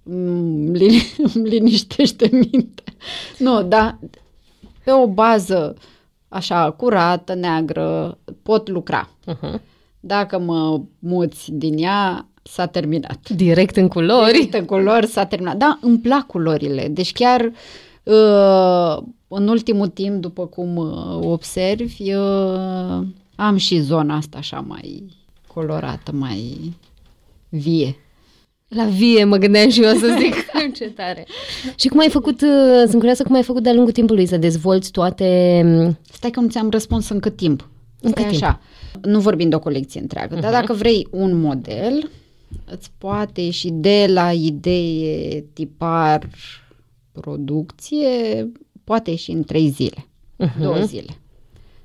[0.05, 2.95] îmi lini- îmi liniștește mintea.
[3.39, 3.99] Nu, dar
[4.85, 5.75] pe o bază
[6.29, 9.11] așa curată, neagră, pot lucra.
[9.27, 9.61] Uh-huh.
[10.01, 13.29] Dacă mă muți din ea, s-a terminat.
[13.29, 14.33] Direct în culori.
[14.33, 15.57] Direct în culori s-a terminat.
[15.57, 16.89] Da, îmi plac culorile.
[16.89, 17.53] Deci chiar
[18.03, 23.07] uh, în ultimul timp, după cum uh, observi, uh,
[23.37, 25.05] am și zona asta așa mai
[25.47, 26.73] colorată, mai
[27.49, 27.97] vie.
[28.77, 30.35] La vie mă gândeam și eu să zic
[30.79, 31.27] ce tare.
[31.77, 34.91] Și cum ai făcut, uh, sunt curioasă cum ai făcut de-a lungul timpului să dezvolți
[34.91, 35.61] toate...
[35.65, 37.69] um, Stai că nu ți-am răspuns în cât timp.
[38.01, 38.43] În Stai cât timp?
[38.45, 38.61] așa.
[39.03, 40.41] Nu vorbim de o colecție întreagă, uh-huh.
[40.41, 42.11] dar dacă vrei un model,
[42.65, 46.29] îți poate ieși de la idee, tipar,
[47.13, 48.07] producție,
[48.85, 50.07] poate ieși în trei zile,
[50.37, 50.49] Mhm.
[50.51, 50.63] uh-huh.
[50.63, 51.15] două zile.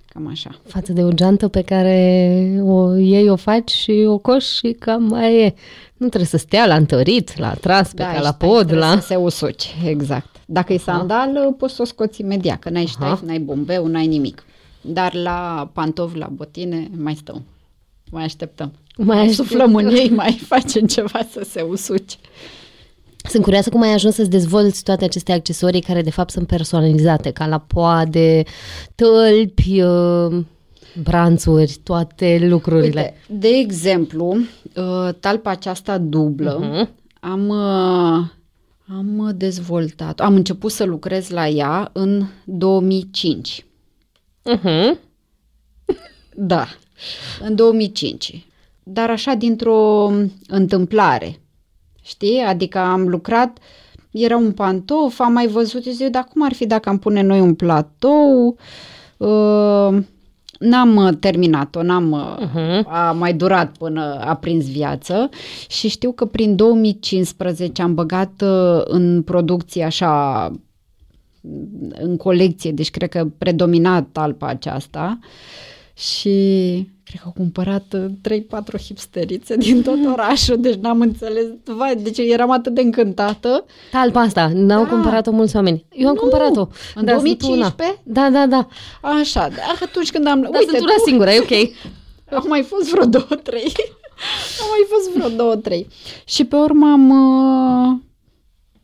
[0.05, 0.59] Cam așa.
[0.63, 5.03] față de o geantă pe care o iei, o faci și o coși și cam
[5.03, 5.53] mai e.
[5.97, 8.99] Nu trebuie să stea la întărit, la tras pe ca la stai, pod, trebuie la...
[8.99, 10.35] Să se usuci, exact.
[10.45, 14.43] Dacă e sandal, poți să o scoți imediat, că n-ai ștaif, n-ai bombeu, n-ai nimic.
[14.81, 17.43] Dar la pantofi, la botine, mai stăm.
[18.11, 18.73] Mai așteptăm.
[18.97, 19.45] Mai Mai așteptăm.
[19.45, 22.15] suflăm în ei, mai facem ceva să se usuce.
[23.29, 27.31] Sunt curioasă cum ai ajuns să-ți dezvolți toate aceste accesorii care de fapt sunt personalizate,
[27.31, 28.43] ca la poade,
[28.95, 30.43] tălpi, uh,
[31.03, 33.13] branțuri, toate lucrurile.
[33.29, 34.27] Uite, de exemplu,
[34.75, 36.89] uh, talpa aceasta dublă, Mhm.
[37.19, 38.25] am, uh,
[38.97, 43.65] am dezvoltat, am început să lucrez la ea în 2005.
[44.55, 44.97] Uh-huh.
[46.37, 46.67] Da,
[47.41, 48.45] în 2005.
[48.83, 50.11] Dar așa dintr-o
[50.47, 51.39] întâmplare,
[52.01, 52.39] știi?
[52.39, 53.57] Adică am lucrat,
[54.11, 57.21] era un pantof, am mai văzut, și zic, dar cum ar fi dacă am pune
[57.21, 58.57] noi un platou?
[59.17, 59.97] Uh,
[60.59, 62.83] n-am uh, terminat-o, n-am, uh, Uh-huh.
[62.85, 65.29] a mai durat până a prins viață
[65.67, 70.51] și știu că prin 2015 am băgat uh, în producție așa
[71.93, 75.19] în colecție, deci cred că predomina talpa aceasta
[75.97, 76.29] și
[77.03, 78.05] cred că au cumpărat uh,
[78.77, 83.65] 3-4 hipsterițe din tot orașul, deci n-am înțeles, vai, deci eram atât de încântată.
[83.91, 84.89] Talpa asta, n-au Da.
[84.89, 85.85] cumpărat-o mulți oameni.
[85.91, 86.59] Eu am Nu, cumpărat-o.
[86.95, 87.83] în Da, sunt 2015?
[87.83, 87.95] una.
[88.03, 88.67] Da, da, da.
[89.09, 90.41] Așa, dar atunci când am...
[90.41, 91.69] Dar sunt una singură, e ok.
[92.41, 93.71] Au mai fost vreo două, trei.
[94.61, 95.87] Au mai fost vreo două, trei.
[96.25, 97.09] Și pe urmă am...
[97.09, 97.97] uh,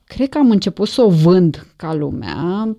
[0.03, 2.75] Cred că am început să o vând ca lumea.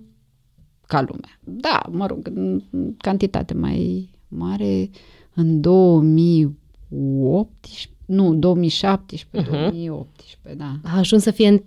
[0.87, 1.39] Ca lumea.
[1.43, 2.61] Da, mă rog, în
[2.97, 4.89] cantitate mai mare
[5.33, 9.59] în 2018, nu, 2017, Mhm.
[9.59, 10.71] 2018, da.
[10.83, 11.61] A ajuns să fie în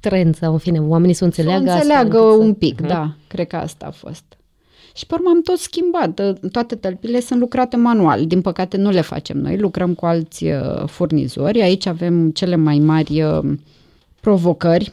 [0.00, 2.78] trend sau în fine, oamenii să o înțeleagă să astfel înțeleagă încât să- un pic,
[2.78, 2.88] Mhm.
[2.88, 4.24] da, cred că asta a fost.
[4.94, 6.20] Și pe urmă am tot schimbat.
[6.52, 8.26] Toate tălpile sunt lucrate manual.
[8.26, 11.60] Din păcate nu le facem noi, lucrăm cu alți uh, furnizori.
[11.62, 13.38] Aici avem cele mai mari uh,
[14.20, 14.92] provocări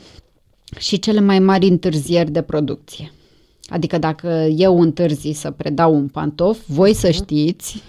[0.78, 3.12] și cele mai mari întârzieri de producție.
[3.68, 7.84] Adică dacă eu întârzi să predau un pantof, voi să știți,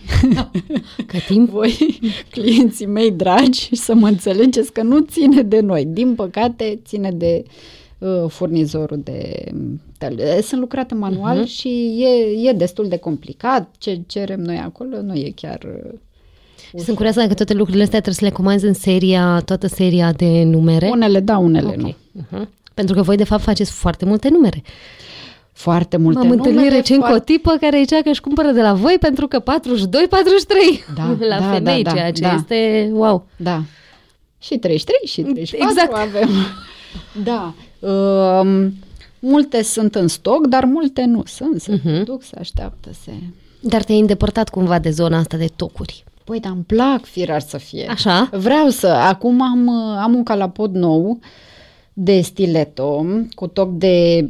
[1.07, 1.99] Că timp voi,
[2.31, 5.85] clienții mei dragi, să mă înțelegeți că nu ține de noi.
[5.85, 7.43] Din păcate, ține de
[7.99, 9.45] uh, furnizorul de
[9.99, 10.41] tăle.
[10.41, 11.49] Sunt lucrate manual uh-huh.
[11.49, 11.69] și
[11.99, 13.71] e, e destul de complicat.
[13.79, 15.59] Ce cerem noi acolo nu e chiar
[16.75, 20.13] uh, Sunt curioasă dacă toate lucrurile astea trebuie să le comanzi în seria, toată seria
[20.13, 20.89] de numere.
[20.93, 21.97] Unele da, unele okay.
[22.13, 22.23] nu.
[22.23, 22.49] Uh-huh.
[22.75, 24.63] Pentru că voi de fapt faceți foarte multe numere.
[25.59, 28.51] Foarte multe M-am întâlnit numere, recent cu o foarte- tipă care zicea că își cumpără
[28.51, 29.45] de la voi pentru că 42-43
[30.95, 32.33] Da, la da, femei, da, da, ceea ce da.
[32.35, 33.27] este wow.
[33.37, 33.63] Da.
[34.39, 35.93] Și 33 și 34 Exact.
[36.09, 36.29] avem.
[37.25, 37.55] Da.
[37.89, 38.75] Um,
[39.19, 41.61] multe sunt în stoc, dar multe nu sunt.
[41.61, 42.05] Se Mhm.
[42.05, 43.13] duc, se așteaptă, se...
[43.61, 46.05] Dar te-ai îndepărtat cumva de zona asta de tocuri.
[46.25, 47.87] Păi, dar îmi plac firar să fie.
[47.91, 48.29] Așa?
[48.33, 48.87] Vreau să...
[48.87, 51.19] Acum am, am un calapod nou
[51.93, 54.29] de stiletto cu toc de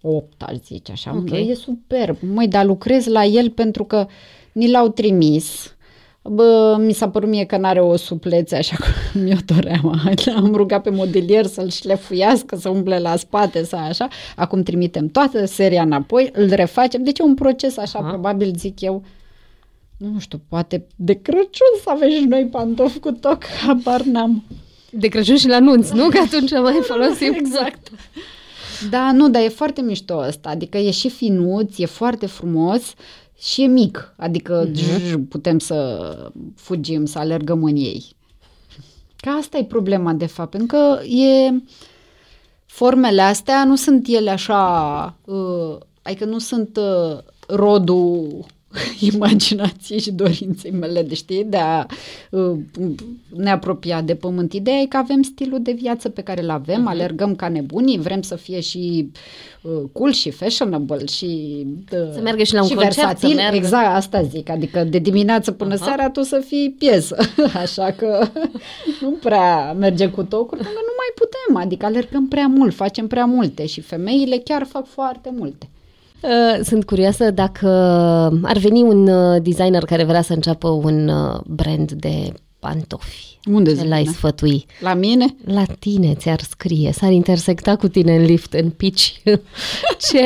[0.00, 1.14] 8, aș zice așa.
[1.16, 1.30] Ok.
[1.30, 2.16] E superb.
[2.34, 4.06] Măi, dar lucrez la el pentru că
[4.52, 5.74] ni l-au trimis.
[6.22, 10.00] Bă, mi s-a părut mie că n-are o suplețe așa cum mi-o doream.
[10.36, 14.08] Am rugat pe modelier să-l șlefuiască, să umple la spate sau așa.
[14.36, 17.04] Acum trimitem toată seria înapoi, îl refacem.
[17.04, 18.08] Deci e un proces așa, Aha.
[18.08, 19.04] probabil zic eu,
[19.96, 24.44] nu știu, poate de Crăciun să avem și noi pantofi cu toc, habar n-am.
[24.90, 26.08] De Crăciun și la nunți, nu?
[26.08, 27.32] Că atunci mai folosim.
[27.32, 27.90] Exact.
[28.90, 32.94] Da, nu, dar e foarte mișto ăsta, adică e și finuț, e foarte frumos
[33.38, 35.14] și e mic, adică uh-huh.
[35.28, 36.08] putem să
[36.56, 38.04] fugim, să alergăm în ei.
[39.16, 41.62] Că asta e problema, de fapt, pentru că e...
[42.66, 47.18] Formele astea nu sunt ele așa, uh, adică nu sunt uh,
[47.48, 48.46] rodul
[49.14, 51.86] imaginației și dorinței mele, de știi, de a
[52.30, 52.58] uh,
[53.28, 54.52] ne apropia de pământ.
[54.52, 56.90] Ideea e că avem stilul de viață pe care îl avem, uh-huh.
[56.90, 59.10] alergăm ca nebunii, vrem să fie și
[59.62, 61.62] uh, cool și fashionable și
[61.92, 63.34] uh, Să meargă și la un și concert, să versatil.
[63.34, 63.56] meargă.
[63.56, 65.84] Exact, asta zic, adică de dimineață până Aha.
[65.84, 67.16] seara tu să fii piesă,
[67.62, 68.28] așa că
[69.02, 73.06] nu prea merge cu tocuri, pentru că nu mai putem, adică alergăm prea mult, facem
[73.06, 75.68] prea multe și femeile chiar fac foarte multe.
[76.22, 77.68] Uh, Sunt curioasă dacă
[78.42, 83.38] ar veni un uh, designer care vrea să înceapă un uh, brand de pantofi.
[83.50, 84.10] Unde Ce zic, l-ai da?
[84.10, 84.66] sfătui?
[84.80, 85.34] La mine?
[85.44, 89.08] La tine ți-ar scrie, s-ar intersecta cu tine în lift, în pitch.
[90.10, 90.22] ce,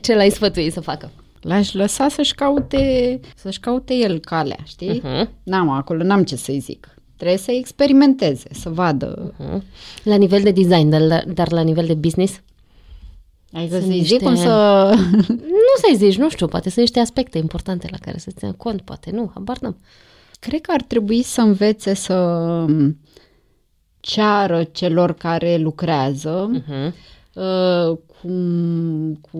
[0.00, 1.10] ce l-ai sfătui să facă?
[1.40, 5.00] L-aș lăsa să-și caute, să-și caute el calea, știi?
[5.00, 5.28] Uh-huh.
[5.42, 6.94] N-am acolo, n-am ce să-i zic.
[7.16, 9.32] Trebuie să experimenteze, să vadă.
[9.32, 9.62] Uh-huh.
[10.02, 12.40] La nivel de design, dar, dar la nivel de business?
[13.52, 14.94] Adică Sunt să-i niște- zic cum să...
[15.28, 18.80] Nu să-i zici, nu știu, poate sunt niște aspecte importante la care să țină cont,
[18.80, 19.76] poate nu, habar n-am.
[20.40, 22.14] Cred că ar trebui să învețe să
[24.00, 26.92] ceară celor care lucrează Uh-huh.
[27.34, 28.28] uh, cu,
[29.30, 29.38] cu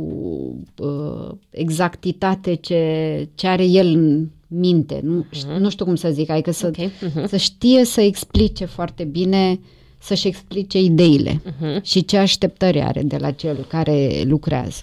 [0.78, 5.00] uh, exactitate ce, ce are el în minte.
[5.02, 5.58] Nu, uh-huh.
[5.58, 7.24] nu știu cum să zic, adică să, Ok, uh-huh.
[7.28, 9.60] să știe să explice foarte bine,
[10.02, 11.82] să-și explice ideile Uh-huh.
[11.82, 14.82] și ce așteptări are de la cel care lucrează.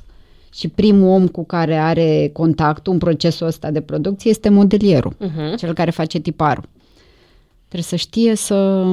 [0.54, 5.58] Și primul om cu care are contactul în procesul ăsta de producție este modelierul, Uh-huh.
[5.58, 6.70] cel care face tiparul.
[7.68, 8.92] Trebuie să știe să,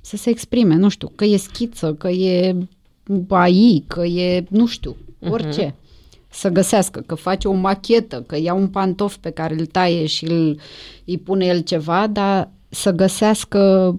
[0.00, 2.56] să se exprime, nu știu, că e schiță, că e
[3.28, 4.96] AI, că e, nu știu,
[5.30, 5.74] orice.
[6.28, 10.24] Să găsească, că face o machetă, că ia un pantof pe care îl taie și
[10.24, 10.58] îl,
[11.04, 13.94] îi pune el ceva, dar să găsească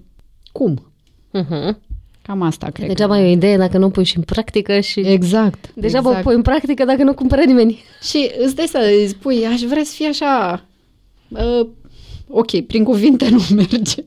[0.52, 0.87] cum.
[1.34, 1.76] Uh-huh.
[2.22, 3.20] Cam asta cred Degeaba că.
[3.20, 5.00] e o idee dacă nu o pui și în practică și...
[5.00, 5.70] Exact.
[5.74, 6.26] Degeaba exact.
[6.26, 7.82] o pui în practică dacă nu cumpără nimeni.
[8.02, 10.64] Și îți dai să îi spui, aș vrea să fie așa,
[11.28, 11.66] uh,
[12.28, 14.04] ok, prin cuvinte nu merge.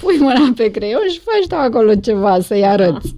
[0.00, 3.14] Pui mâna pe creion și faci tu acolo ceva să-i arăți.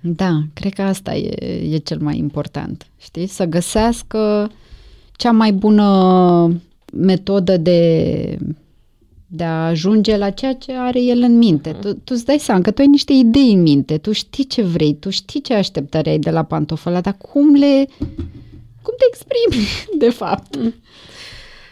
[0.00, 3.26] Da, cred că asta e, e cel mai important, știi?
[3.26, 4.50] Să găsească
[5.12, 6.60] cea mai bună
[6.92, 8.38] metodă de,
[9.34, 11.76] de a ajunge la ceea ce are el în minte.
[11.80, 14.62] Tu, tu îți dai seama că tu ai niște idei în minte, tu știi ce
[14.62, 17.86] vrei, tu știi ce așteptări ai de la pantoful ăla, dar cum le...
[18.82, 19.66] cum te exprimi,
[20.04, 20.58] de fapt?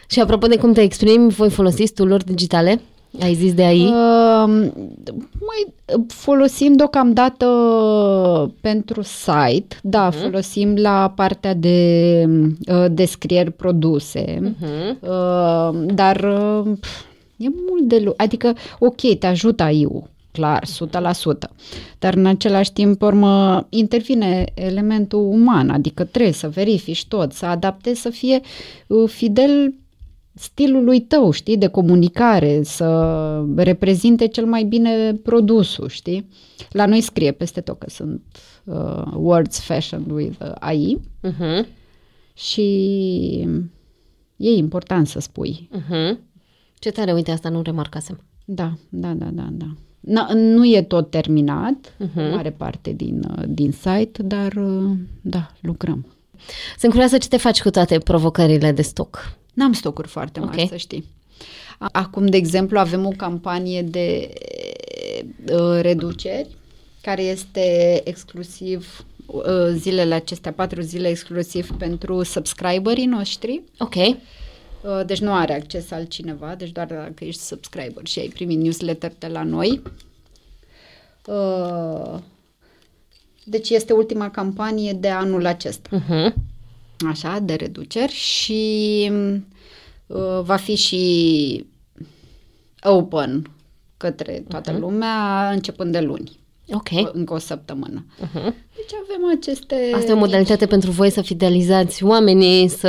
[0.07, 2.81] Și apropo de cum te exprimi, voi folosiți tool digitale?
[3.21, 3.85] Ai zis de AI?
[3.85, 4.71] Uh,
[5.39, 5.73] mai
[6.07, 7.45] folosim deocamdată
[8.61, 10.21] pentru site, da, uh-huh.
[10.21, 12.25] folosim la partea de
[12.67, 14.99] uh, descrieri produse, Uh-huh.
[14.99, 17.09] uh, dar uh, pf,
[17.41, 18.13] e mult de lucru.
[18.17, 21.49] Adică, ok, te ajută AI-ul, clar, 100%,
[21.99, 28.01] dar în același timp, urmă, intervine elementul uman, adică trebuie să verifici tot, să adaptezi,
[28.01, 28.39] să fie
[28.87, 29.73] uh, fidel
[30.33, 36.29] stilului tău, știi, de comunicare, să reprezinte cel mai bine produsul, știi?
[36.71, 38.21] La noi scrie peste tot că sunt
[38.63, 41.65] uh, words fashioned with uh, AI Uh-huh.
[42.33, 42.67] și
[44.37, 45.69] e important să spui.
[45.77, 46.17] Uh-huh.
[46.81, 48.19] Ce tare, uite, asta nu remarcasem.
[48.45, 49.65] Da, da, da, da, da.
[49.99, 52.09] Na, nu e tot terminat, Mhm.
[52.09, 52.31] uh-huh.
[52.35, 56.05] mare parte din, uh, din site, dar uh, da, lucrăm.
[56.77, 59.35] Sunt curioasă ce te faci cu toate provocările de stoc.
[59.53, 60.67] N-am stocuri foarte mari, Ok.
[60.69, 61.05] să știi.
[61.79, 64.33] A- Acum, de exemplu, avem o campanie de
[65.53, 66.47] uh, reduceri
[67.01, 69.43] care este exclusiv uh,
[69.75, 73.61] zilele acestea, patru zile exclusiv pentru subscriberii noștri.
[73.79, 73.95] Ok.
[74.83, 79.13] Uh, Deci nu are acces altcineva, deci doar dacă ești subscriber și ai primit newsletter
[79.19, 79.81] de la noi.
[81.25, 82.19] Uh,
[83.43, 86.33] Deci este ultima campanie de anul acesta Uh-huh.
[87.09, 89.11] așa, de reduceri și
[90.07, 91.65] uh, va fi și
[92.83, 93.51] open
[93.97, 94.79] către toată uh-huh.
[94.79, 96.39] lumea începând de luni,
[96.73, 96.89] Ok.
[97.13, 98.05] încă o săptămână.
[98.17, 98.53] Uh-huh.
[98.75, 99.91] Deci avem aceste...
[99.93, 102.87] Asta e o modalitate pentru voi să fidelizați oamenii, să...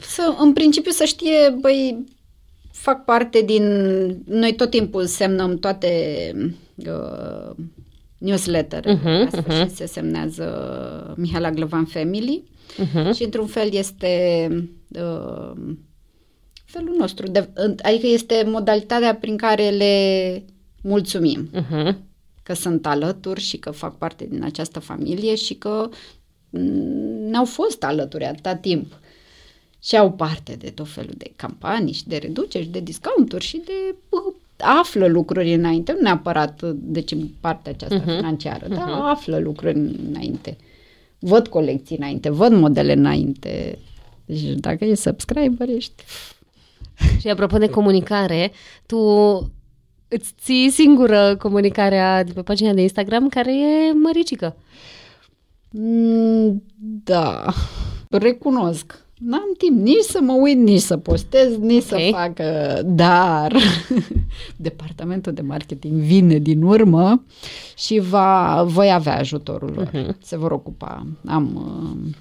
[0.00, 2.04] Să, în principiu să știe, băi,
[2.72, 3.64] fac parte din...
[4.24, 5.90] Noi tot timpul semnăm toate
[6.76, 7.54] uh,
[8.18, 9.68] newsletter Mhm, uh-huh, uh-huh.
[9.68, 12.44] și se semnează Mihaela Glăvan Family
[12.76, 13.14] Uh-huh.
[13.14, 14.48] și într-un fel este
[14.88, 15.52] uh,
[16.64, 17.48] felul nostru, de,
[17.82, 20.44] adică este modalitatea prin care le
[20.82, 21.94] mulțumim Uh-huh.
[22.46, 25.88] Că sunt alături și că fac parte din această familie și că
[26.50, 26.60] mm,
[27.28, 28.98] ne-au fost alături atâta timp
[29.82, 33.62] și au parte de tot felul de campanii și de reduceri și de discounturi și
[33.64, 38.16] de uh, află lucruri înainte, nu neapărat uh, deci în partea aceasta uh-huh.
[38.16, 39.78] financiară, dar află lucruri
[40.08, 40.56] înainte.
[41.18, 43.78] Văd colecții înainte, văd modele înainte.
[44.24, 46.04] Deci dacă e subscriber, ești...
[47.20, 48.52] Și apropo de comunicare,
[48.86, 48.98] tu
[50.08, 54.56] îți ții singură comunicarea de pe pagina de Instagram care e măricică.
[55.70, 56.62] Mm,
[57.04, 57.44] Da,
[58.10, 59.04] recunosc.
[59.18, 62.14] N-am timp nici să mă uit, nici să postez, nici să Ok.
[62.14, 63.56] fac, uh, dar
[64.56, 67.22] departamentul de marketing vine din urmă
[67.76, 69.90] și va, voi avea ajutorul lor.
[69.92, 70.16] Mhm.
[70.22, 71.06] Se vor ocupa.
[71.26, 72.12] Am uh,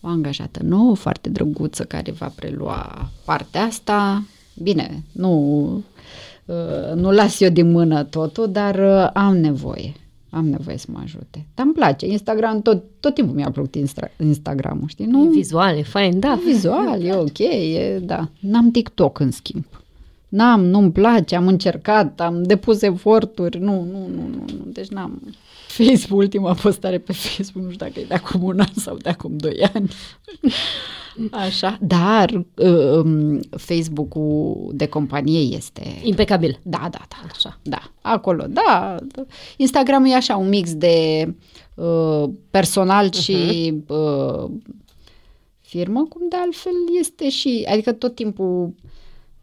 [0.00, 4.24] o angajată nouă, foarte drăguță, care va prelua partea asta.
[4.62, 5.82] Bine, nu, uh,
[6.94, 9.92] nu las eu din mână totul, dar uh, am nevoie.
[10.30, 11.46] Am nevoie să mă ajute.
[11.54, 12.06] Dar îmi place.
[12.06, 15.04] Instagram, tot, tot timpul mi-a plăcut Instra- Instagram-ul, știi?
[15.06, 16.38] Nu, E vizual, e fain, da.
[16.44, 18.28] vizual, e ok, e, da.
[18.40, 19.64] N-am TikTok, în schimb.
[20.28, 24.70] N-am, nu-mi place, am încercat, am depus eforturi, nu, nu, nu, nu, nu.
[24.72, 25.22] deci n-am...
[25.68, 29.08] Facebook, ultima postare pe Facebook, nu știu dacă e de acum un an sau de
[29.08, 29.90] acum doi ani.
[31.30, 36.00] Așa, dar um, Facebook-ul de companie este...
[36.02, 36.58] Impecabil.
[36.62, 37.16] Da, da, da.
[37.32, 37.58] Așa.
[37.62, 38.96] Da, acolo, da.
[39.56, 41.28] Instagram e așa un mix de
[41.74, 44.50] uh, personal și uh,
[45.60, 48.74] firmă, cum de altfel este și, adică tot timpul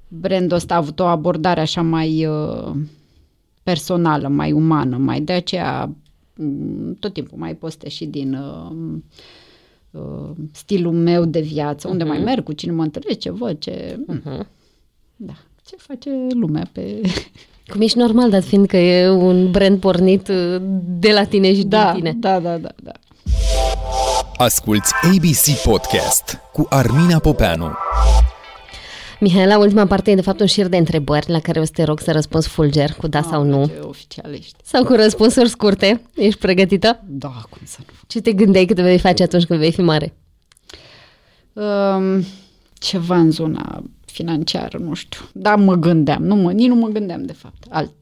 [0.07, 2.71] brandul ăsta a avut o abordare așa mai uh,
[3.63, 5.95] personală, mai umană, mai de aceea mm,
[6.99, 8.97] tot timpul mai postez și din uh,
[9.91, 13.99] uh, stilul meu de viață, unde mai merg, cu cine mă întâlnesc, ce văd, ce...
[14.13, 14.45] Uh-huh.
[15.15, 15.33] Da,
[15.65, 17.01] ce face lumea pe...
[17.71, 20.61] Cum ești normal, dat fiind că e un brand pornit uh,
[20.99, 22.15] de la tine și da, din tine.
[22.19, 22.91] da, da, da, da.
[24.37, 27.71] Asculți ABC Podcast cu Armina Popeanu.
[29.19, 31.83] Mihaela, ultima parte e de fapt un șir de întrebări la care o să te
[31.83, 33.67] rog să răspunzi fulger cu da sau nu.
[33.67, 34.55] Ce oficial ești.
[34.63, 36.01] Sau cu răspunsuri scurte.
[36.15, 37.03] Ești pregătită?
[37.07, 37.93] Da, cum să nu.
[38.07, 40.13] Ce te gândeai că te vei face atunci când vei fi mare?
[41.53, 42.25] Um,
[42.73, 45.19] ceva în zona financiară, nu știu.
[45.33, 46.23] Da, mă gândeam.
[46.23, 47.63] Nu mă, nici nu mă gândeam, de fapt.
[47.69, 47.93] Alt.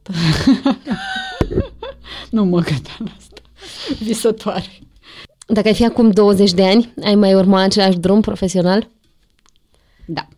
[2.30, 3.40] nu mă gândeam la asta.
[4.04, 4.78] Visătoare.
[5.46, 8.88] Dacă ai fi acum 20 de ani, ai mai urma același drum profesional?
[10.06, 10.28] Da.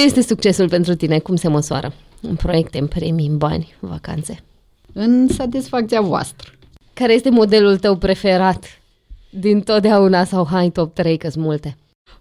[0.00, 1.18] Ce este succesul pentru tine?
[1.18, 1.92] Cum se măsoară?
[2.20, 4.42] În proiecte, în premii, în bani, în vacanțe?
[4.92, 6.52] În satisfacția voastră.
[6.92, 8.64] Care este modelul tău preferat
[9.30, 11.76] din totdeauna sau hai top 3 că multe?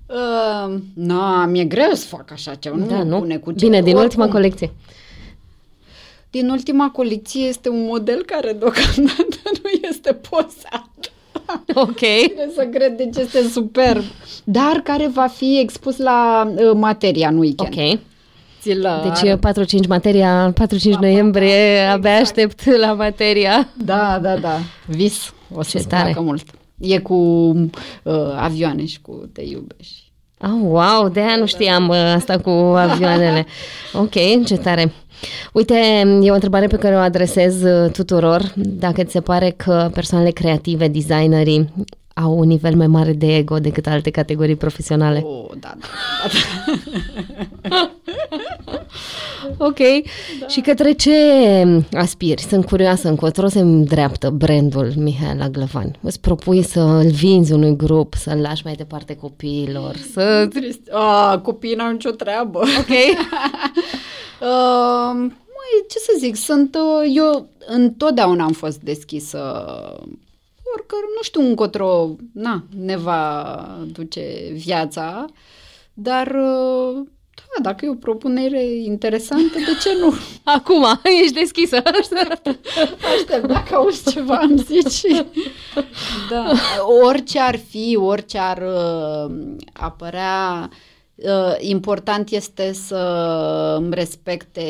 [0.07, 2.75] Uh, na, mi-e greu să fac așa ceva.
[2.75, 3.19] Nu da, mă nu?
[3.19, 3.65] pune cu ce.
[3.65, 4.71] Bine, din Oricum, ultima colecție.
[6.29, 11.11] Din ultima colecție este un model care deocamdată nu este posat.
[11.85, 11.99] Ok.
[11.99, 14.03] Trebuie să cred, deci este superb.
[14.43, 17.73] Dar care va fi expus la uh, materia în weekend.
[17.77, 17.99] Ok.
[18.61, 19.33] Ți-l Deci
[19.83, 22.37] 4-5 materia, 4-5 noiembrie, abia exact.
[22.37, 23.69] aștept la materia.
[23.85, 24.57] Da, da, da.
[24.85, 25.33] Vis.
[25.53, 26.03] O Ce să-ți tare.
[26.03, 26.43] placă mult.
[26.79, 30.08] E cu uh, avioane și cu te iubești.
[30.41, 33.45] Oh, wow, de aia nu știam uh, asta cu avioanele.
[33.93, 34.91] Ok, ce tare.
[35.53, 35.75] Uite,
[36.21, 38.53] e o întrebare pe care o adresez uh, tuturor.
[38.55, 41.73] Dacă ți se pare că persoanele creative, designerii,
[42.13, 45.21] au un nivel mai mare de ego decât alte categorii profesionale.
[45.25, 45.87] Oh, da, da,
[47.69, 47.91] da.
[49.57, 49.77] Ok.
[50.39, 50.47] Da.
[50.47, 51.13] Și către ce
[51.93, 52.41] aspiri?
[52.41, 55.95] Sunt curioasă încotro se îndreaptă brandul Mihaela Glăvan.
[56.01, 60.47] Îți propui să îl vinzi unui grup, să-l lași mai departe copiilor, să...
[60.49, 60.81] Trist.
[60.91, 62.59] Ah, copiii n-au nicio treabă.
[62.59, 62.89] Ok.
[64.39, 65.11] uh,
[65.55, 66.75] măi, ce să zic, sunt...
[66.75, 69.37] Uh, eu întotdeauna am fost deschisă
[70.75, 73.55] oricăr, nu știu încotro, na, ne va
[73.91, 75.25] duce viața,
[75.93, 77.07] dar uh,
[77.55, 80.13] da, dacă e o propunere interesantă, de ce nu?
[80.55, 80.85] Acum,
[81.21, 81.75] ești deschisă.
[81.75, 82.47] Aștept,
[83.15, 85.23] aștept dacă auzi ceva, îmi zici.
[86.29, 86.51] Da,
[87.05, 89.35] orice ar fi, orice ar uh,
[89.73, 90.69] apărea,
[91.15, 92.95] uh, important este să
[93.77, 94.61] îmi respecte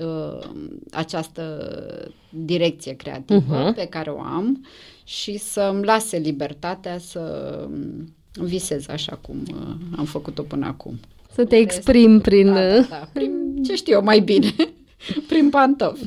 [0.00, 0.48] uh,
[0.90, 1.68] această
[2.30, 3.74] direcție creativă uh-huh.
[3.74, 4.66] pe care o am
[5.04, 7.66] și să îmi lase libertatea să
[8.32, 10.98] visez așa cum uh, am făcut-o până acum.
[11.36, 12.46] Să te exprim prin...
[12.52, 14.54] Da, da, da, prin ce știu eu mai bine,
[15.28, 16.04] prin pantofi.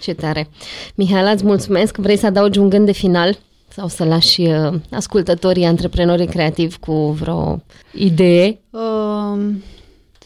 [0.00, 0.48] Ce tare!
[0.94, 1.96] Mihaela, îți mulțumesc.
[1.96, 3.38] Vrei să adaugi un gând de final?
[3.68, 8.60] Sau să lași uh, ascultătorii, antreprenorii creativi cu vreo idee?
[8.70, 9.52] Uh,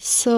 [0.01, 0.37] să,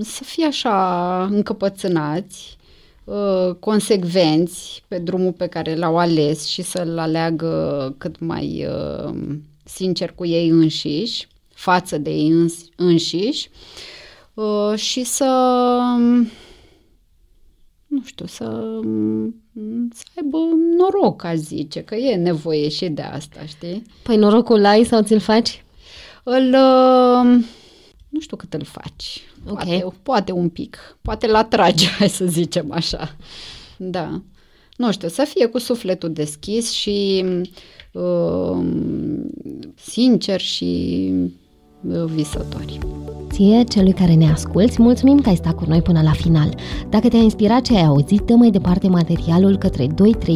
[0.00, 2.56] să fie așa încăpățânați,
[3.04, 9.14] uh, consecvenți pe drumul pe care l-au ales și să-l aleagă cât mai uh,
[9.64, 11.26] sincer cu ei înșiși
[11.56, 13.50] față de ei îns- înșiși
[14.34, 15.24] uh, și să
[17.86, 18.44] nu știu, să,
[19.94, 20.38] să aibă
[20.76, 23.82] noroc, aș zice, că e nevoie și de asta, știi?
[24.02, 25.64] Păi norocul ai sau ți-l faci?
[26.22, 27.44] Îl, uh,
[28.08, 29.22] nu știu cât îl faci.
[29.48, 29.80] Okay.
[29.80, 30.98] Poate, poate un pic.
[31.02, 33.16] Poate la trage, hai să zicem așa.
[33.76, 34.22] Da.
[34.76, 37.24] Nu știu, să fie cu sufletul deschis și
[37.92, 38.66] uh,
[39.74, 41.12] sincer și
[42.14, 42.78] visători.
[43.30, 46.54] Ție, celui care ne asculți, mulțumim că ai stat cu noi până la final.
[46.88, 49.90] Dacă te-a inspirat ce ai auzit, dă mai departe materialul către 2-3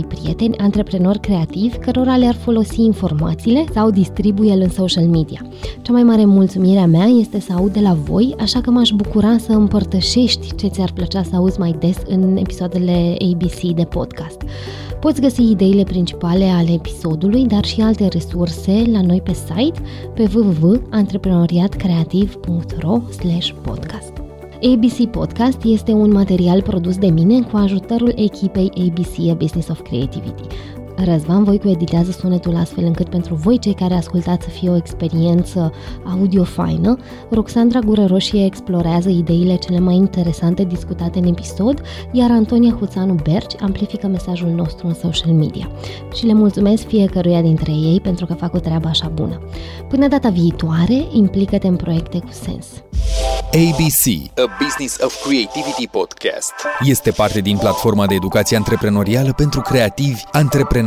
[0.08, 5.46] prieteni, antreprenori creativi, cărora le-ar folosi informațiile sau distribuie-l în social media.
[5.82, 8.90] Cea mai mare mulțumire a mea este să aud de la voi, așa că m-aș
[8.90, 14.42] bucura să împărtășești ce ți-ar plăcea să auzi mai des în episoadele ABC de podcast.
[15.00, 19.80] Poți găsi ideile principale ale episodului, dar și alte resurse la noi pe site
[20.14, 23.00] pe www.antreprenoriatcreativ.ro
[23.62, 24.12] podcast.
[24.62, 29.80] ABC Podcast este un material produs de mine cu ajutorul echipei ABC A Business of
[29.80, 30.42] Creativity.
[30.96, 35.72] Răzvan Voicu editează sunetul astfel încât pentru voi cei care ascultați să fie o experiență
[36.04, 36.96] audio faină,
[37.30, 41.82] Roxandra Gură Roșie explorează ideile cele mai interesante discutate în episod,
[42.12, 45.70] iar Antonia Huțanu Berci amplifică mesajul nostru în social media.
[46.14, 49.40] Și le mulțumesc fiecăruia dintre ei pentru că fac o treabă așa bună.
[49.88, 52.66] Până data viitoare, implică-te în proiecte cu sens.
[53.52, 60.22] ABC, A Business of Creativity Podcast, este parte din platforma de educație antreprenorială pentru creativi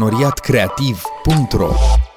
[0.03, 2.12] antreprenoriatcreativ.ro